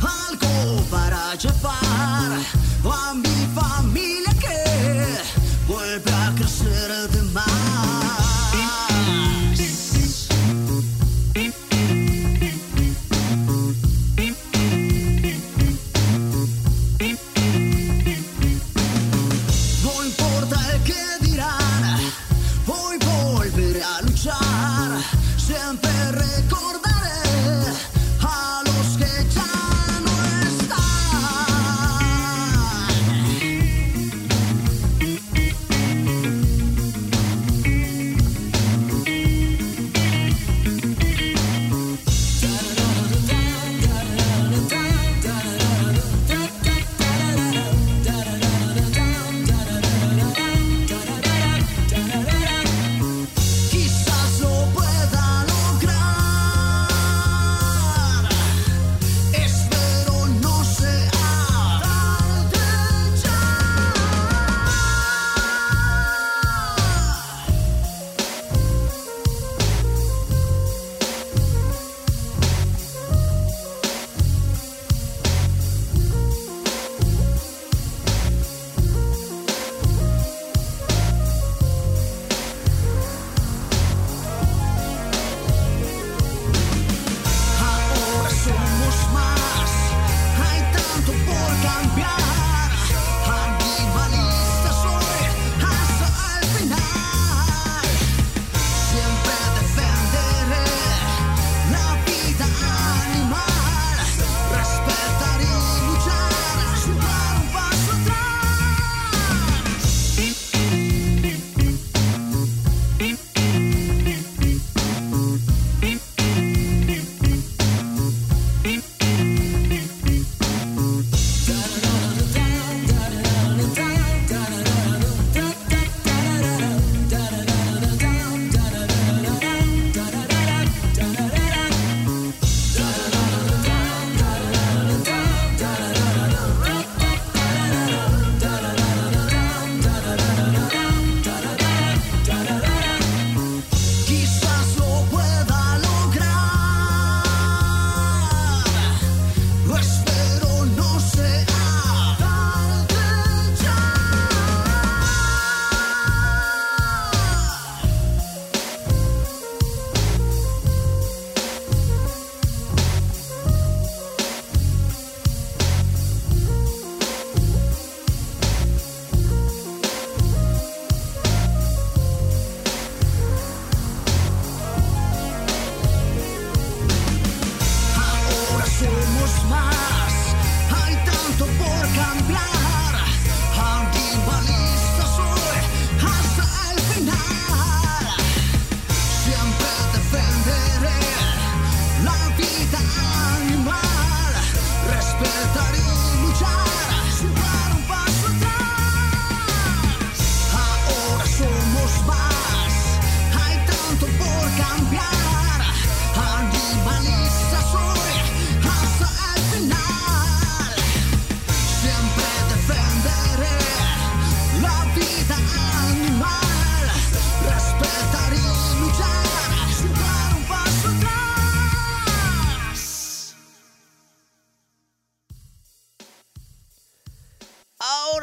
Algo 0.00 0.82
para 0.90 1.34
llevar 1.36 2.32
a 2.84 3.14
mi 3.14 3.48
familia 3.54 4.32
que 4.40 4.62
vuelve 5.66 6.12
a 6.12 6.34
crecer 6.36 6.95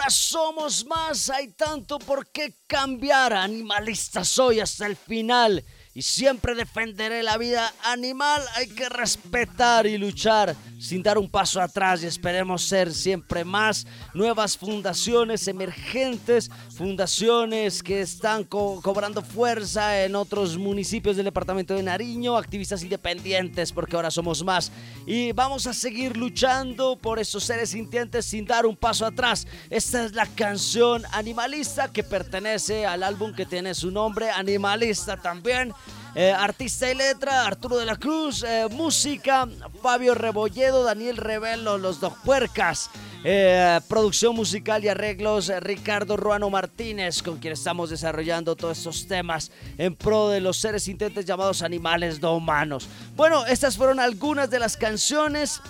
somos 0.10 0.86
más, 0.86 1.30
hay 1.30 1.50
tanto 1.50 2.00
por 2.00 2.28
qué 2.32 2.56
cambiar. 2.68 3.34
Animalista 3.34 4.24
soy 4.24 4.60
hasta 4.60 4.86
el 4.86 4.96
final 4.96 5.64
y 5.96 6.02
siempre 6.02 6.56
defenderé 6.56 7.22
la 7.22 7.38
vida 7.38 7.72
animal. 7.84 8.42
Hay 8.56 8.68
que 8.68 8.90
respetar 8.90 9.86
y 9.86 9.98
luchar 9.98 10.56
sin 10.80 11.04
dar 11.04 11.18
un 11.18 11.30
paso 11.30 11.62
atrás 11.62 12.04
y 12.04 12.08
esperemos 12.08 12.64
ser 12.64 12.94
siempre 12.94 13.46
más 13.46 13.86
nuevas 14.14 14.58
fundaciones 14.58 15.48
emergentes, 15.48 16.50
fundaciones 16.76 17.82
que 17.82 18.02
están 18.02 18.44
cobrando 18.44 19.22
fuerza 19.22 20.04
en 20.04 20.16
otros 20.16 20.58
municipios 20.58 21.16
del 21.16 21.26
departamento 21.26 21.74
de 21.74 21.84
Nariño, 21.84 22.36
activistas 22.36 22.84
independientes 22.84 23.72
porque 23.72 23.96
ahora 23.96 24.12
somos 24.12 24.44
más 24.44 24.72
y 25.06 25.32
vamos 25.32 25.68
a 25.68 25.74
seguir 25.74 26.18
luchando 26.18 26.98
por 26.98 27.20
esos 27.20 27.44
seres 27.44 27.70
sintientes 27.70 28.26
sin 28.26 28.46
dar 28.46 28.66
un 28.66 28.76
paso 28.76 29.06
atrás. 29.06 29.48
Esta 29.70 30.04
es 30.04 30.14
la 30.14 30.26
canción 30.26 31.04
Animalista 31.12 31.92
que 31.92 32.04
pertenece 32.04 32.86
al 32.86 33.04
álbum 33.04 33.34
que 33.34 33.46
tiene 33.46 33.74
su 33.74 33.92
nombre, 33.92 34.32
Animalista 34.32 35.18
también. 35.18 35.72
Eh, 36.16 36.32
artista 36.32 36.92
y 36.92 36.96
letra, 36.96 37.48
Arturo 37.48 37.78
de 37.78 37.86
la 37.86 37.96
Cruz. 37.96 38.44
Eh, 38.44 38.68
música, 38.70 39.48
Fabio 39.82 40.14
Rebolledo, 40.14 40.84
Daniel 40.84 41.18
Revelo, 41.18 41.80
Los 41.80 42.00
Dos 42.00 42.14
Puercas. 42.24 42.92
Eh, 43.24 43.80
producción 43.88 44.36
musical 44.36 44.84
y 44.84 44.90
arreglos, 44.90 45.52
Ricardo 45.62 46.16
Ruano 46.16 46.52
Martínez, 46.52 47.24
con 47.24 47.40
quien 47.40 47.54
estamos 47.54 47.90
desarrollando 47.90 48.56
todos 48.56 48.78
estos 48.78 49.08
temas 49.08 49.50
en 49.80 49.96
pro 49.96 50.30
de 50.30 50.40
los 50.40 50.58
seres 50.58 50.88
intentes 50.88 51.26
llamados 51.26 51.64
animales 51.64 52.22
no 52.22 52.36
humanos. 52.36 52.88
Bueno, 53.16 53.48
estas 53.48 53.76
fueron 53.76 54.00
algunas 54.00 54.52
de 54.52 54.60
las 54.60 54.78
canciones. 54.78 55.62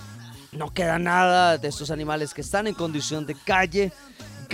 No 0.52 0.74
queda 0.74 0.98
nada 0.98 1.56
de 1.56 1.68
estos 1.68 1.90
animales 1.90 2.34
que 2.34 2.42
están 2.42 2.66
en 2.66 2.74
condición 2.74 3.24
de 3.24 3.34
calle 3.34 3.92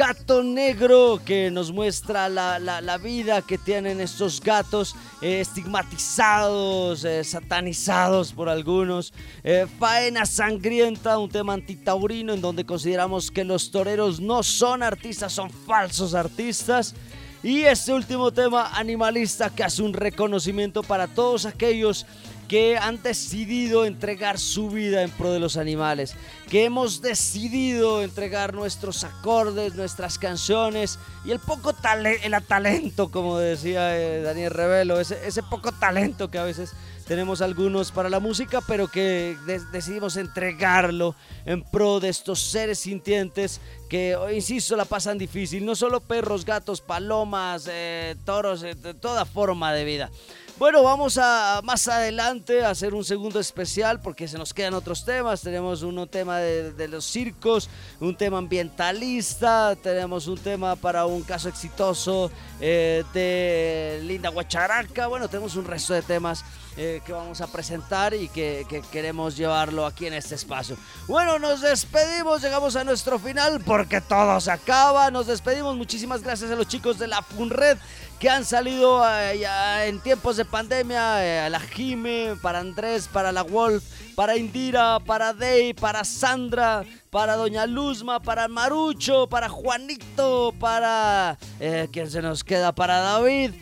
gato 0.01 0.42
negro 0.42 1.20
que 1.26 1.51
nos 1.51 1.70
muestra 1.70 2.30
la, 2.30 2.96
vida 2.96 3.42
que 3.42 3.59
tienen 3.59 4.01
estos 4.01 4.40
gatos 4.40 4.96
eh, 5.20 5.42
estigmatizados, 5.42 7.05
eh, 7.05 7.22
satanizados 7.22 8.32
por 8.32 8.48
algunos. 8.48 9.12
Eh, 9.44 9.66
faena 9.78 10.24
sangrienta, 10.24 11.18
un 11.18 11.28
tema 11.28 11.53
antitaurino 11.53 12.32
en 12.32 12.40
donde 12.40 12.64
consideramos 12.64 13.30
que 13.30 13.44
los 13.44 13.70
toreros 13.70 14.20
no 14.20 14.42
son 14.42 14.82
artistas, 14.82 15.34
son 15.34 15.51
falsos 15.51 16.14
artistas. 16.14 16.94
Y 17.42 17.64
este 17.64 17.92
último 17.92 18.32
tema 18.32 18.70
animalista 18.72 19.51
que 19.51 19.64
hace 19.64 19.82
un 19.82 19.92
reconocimiento 19.92 20.82
para 20.82 21.09
todos 21.09 21.44
aquellos 21.44 22.07
que 22.51 22.76
han 22.76 23.01
decidido 23.01 23.84
entregar 23.84 24.36
su 24.36 24.70
vida 24.70 25.05
en 25.05 25.11
pro 25.12 25.30
de 25.30 25.38
los 25.38 25.57
animales, 25.57 26.16
que 26.48 26.64
hemos 26.64 27.01
decidido 27.01 28.03
entregar 28.03 28.55
nuestros 28.55 29.05
acordes, 29.05 29.76
nuestras 29.76 30.18
canciones 30.18 30.98
y 31.24 31.30
el 31.30 31.38
poco 31.38 31.74
talento, 31.74 32.26
el 32.26 32.42
talento, 32.42 33.09
como 33.12 33.38
decía 33.38 33.96
eh, 33.96 34.22
Daniel 34.22 34.51
Revelo, 34.51 34.98
ese, 34.98 35.24
ese 35.28 35.44
poco 35.44 35.70
talento 35.70 36.28
que 36.28 36.38
a 36.38 36.42
veces 36.42 36.74
tenemos 37.11 37.42
algunos 37.42 37.90
para 37.90 38.09
la 38.09 38.20
música, 38.20 38.61
pero 38.61 38.86
que 38.86 39.36
decidimos 39.72 40.16
entregarlo 40.16 41.16
en 41.44 41.64
pro 41.64 41.98
de 41.98 42.09
estos 42.09 42.40
seres 42.40 42.78
sintientes 42.78 43.61
que, 43.88 44.16
insisto, 44.32 44.76
la 44.76 44.84
pasan 44.84 45.18
difícil. 45.18 45.66
No 45.66 45.74
solo 45.74 45.98
perros, 45.98 46.44
gatos, 46.44 46.80
palomas, 46.80 47.68
eh, 47.68 48.14
toros, 48.24 48.62
eh, 48.62 48.76
toda 49.01 49.24
forma 49.24 49.72
de 49.72 49.84
vida. 49.84 50.11
Bueno, 50.61 50.83
vamos 50.83 51.17
a 51.17 51.63
más 51.65 51.89
adelante 51.89 52.63
a 52.63 52.69
hacer 52.69 52.93
un 52.93 53.03
segundo 53.03 53.41
especial 53.41 53.99
porque 54.03 54.29
se 54.29 54.37
nos 54.37 54.53
quedan 54.53 54.75
otros 54.75 55.07
temas. 55.07 55.41
Tenemos 55.41 55.81
un 55.83 56.07
tema 56.07 56.37
de, 56.37 56.87
los 56.87 57.07
circos, 57.07 57.71
un 57.99 58.15
tema 58.15 58.37
ambientalista, 58.37 59.75
tenemos 59.77 60.27
un 60.27 60.37
tema 60.37 60.77
para 60.77 61.07
un 61.07 61.23
caso 61.23 61.49
exitoso 61.49 62.31
eh, 62.61 63.05
de 63.15 64.03
Linda 64.05 64.29
Guacharaca. 64.29 65.07
Bueno, 65.07 65.29
tenemos 65.29 65.57
un 65.57 65.65
resto 65.65 65.95
de 65.95 66.03
temas 66.03 66.45
eh, 66.77 67.01
que 67.05 67.12
vamos 67.12 67.41
a 67.41 67.47
presentar 67.47 68.14
y 68.14 68.29
que, 68.29 68.66
queremos 68.93 69.37
llevarlo 69.37 69.87
aquí 69.87 70.07
en 70.07 70.14
este 70.14 70.35
espacio. 70.35 70.77
Bueno, 71.07 71.39
nos 71.39 71.61
despedimos, 71.61 72.43
llegamos 72.43 72.77
a 72.77 72.85
nuestro 72.85 73.18
final 73.18 73.61
porque 73.64 74.01
todo 74.01 74.41
se 74.41 74.51
acaba. 74.51 75.11
Nos 75.11 75.27
despedimos, 75.27 75.77
muchísimas 75.77 76.23
gracias 76.23 76.51
a 76.51 76.57
los 76.57 76.68
chicos 76.68 76.99
de 76.99 77.09
la 77.09 77.23
FUNRED 77.23 77.79
que 78.21 78.29
han 78.29 78.45
salido 78.45 79.03
eh, 79.09 79.47
en 79.87 79.99
tiempos 80.01 80.37
de 80.37 80.45
pandemia, 80.45 81.25
eh, 81.25 81.41
a 81.41 81.49
la 81.49 81.59
Jime, 81.59 82.37
para 82.43 82.59
Andrés, 82.59 83.09
para 83.09 83.33
la 83.33 83.43
Wolf, 83.43 83.83
para 84.14 84.37
Indira, 84.37 85.01
para 85.01 85.33
Dey, 85.33 85.73
para 85.73 86.05
Sandra, 86.05 86.85
para 87.09 87.37
Doña 87.37 87.66
Luzma, 87.66 88.21
para 88.21 88.47
Marucho, 88.47 89.27
para 89.27 89.49
Juanito, 89.49 90.55
para... 90.61 91.39
Eh, 91.59 91.89
¿Quién 91.91 92.11
se 92.11 92.21
nos 92.21 92.45
queda? 92.45 92.73
Para 92.73 92.99
David 92.99 93.53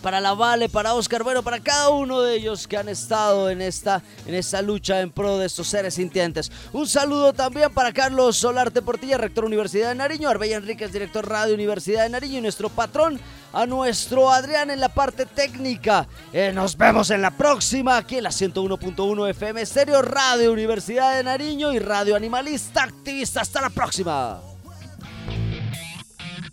para 0.00 0.20
la 0.20 0.34
Vale, 0.34 0.68
para 0.68 0.94
Oscar, 0.94 1.22
bueno, 1.22 1.42
para 1.42 1.60
cada 1.60 1.90
uno 1.90 2.22
de 2.22 2.34
ellos 2.34 2.66
que 2.66 2.76
han 2.76 2.88
estado 2.88 3.50
en 3.50 3.60
esta, 3.60 4.02
en 4.26 4.34
esta 4.34 4.62
lucha 4.62 5.00
en 5.00 5.10
pro 5.10 5.38
de 5.38 5.46
estos 5.46 5.68
seres 5.68 5.94
sintientes. 5.94 6.50
Un 6.72 6.86
saludo 6.86 7.32
también 7.32 7.72
para 7.72 7.92
Carlos 7.92 8.36
Solarte 8.36 8.82
Portilla, 8.82 9.18
rector 9.18 9.44
Universidad 9.44 9.90
de 9.90 9.94
Nariño, 9.94 10.28
Arbella 10.28 10.56
Enríquez, 10.56 10.92
director 10.92 11.28
Radio 11.28 11.54
Universidad 11.54 12.04
de 12.04 12.08
Nariño 12.08 12.38
y 12.38 12.42
nuestro 12.42 12.68
patrón, 12.68 13.20
a 13.52 13.66
nuestro 13.66 14.30
Adrián 14.30 14.70
en 14.70 14.80
la 14.80 14.88
parte 14.88 15.26
técnica. 15.26 16.06
Eh, 16.32 16.52
nos 16.54 16.76
vemos 16.76 17.10
en 17.10 17.22
la 17.22 17.30
próxima, 17.32 17.96
aquí 17.96 18.16
en 18.16 18.24
la 18.24 18.30
101.1 18.30 19.30
FM 19.30 19.62
Estéreo, 19.62 20.02
Radio 20.02 20.52
Universidad 20.52 21.16
de 21.16 21.24
Nariño 21.24 21.72
y 21.72 21.78
Radio 21.78 22.16
Animalista 22.16 22.84
Activista. 22.84 23.40
Hasta 23.40 23.60
la 23.60 23.70
próxima. 23.70 24.40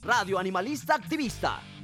Radio 0.02 0.39
Animalista 0.39 0.95
Activista 0.95 1.60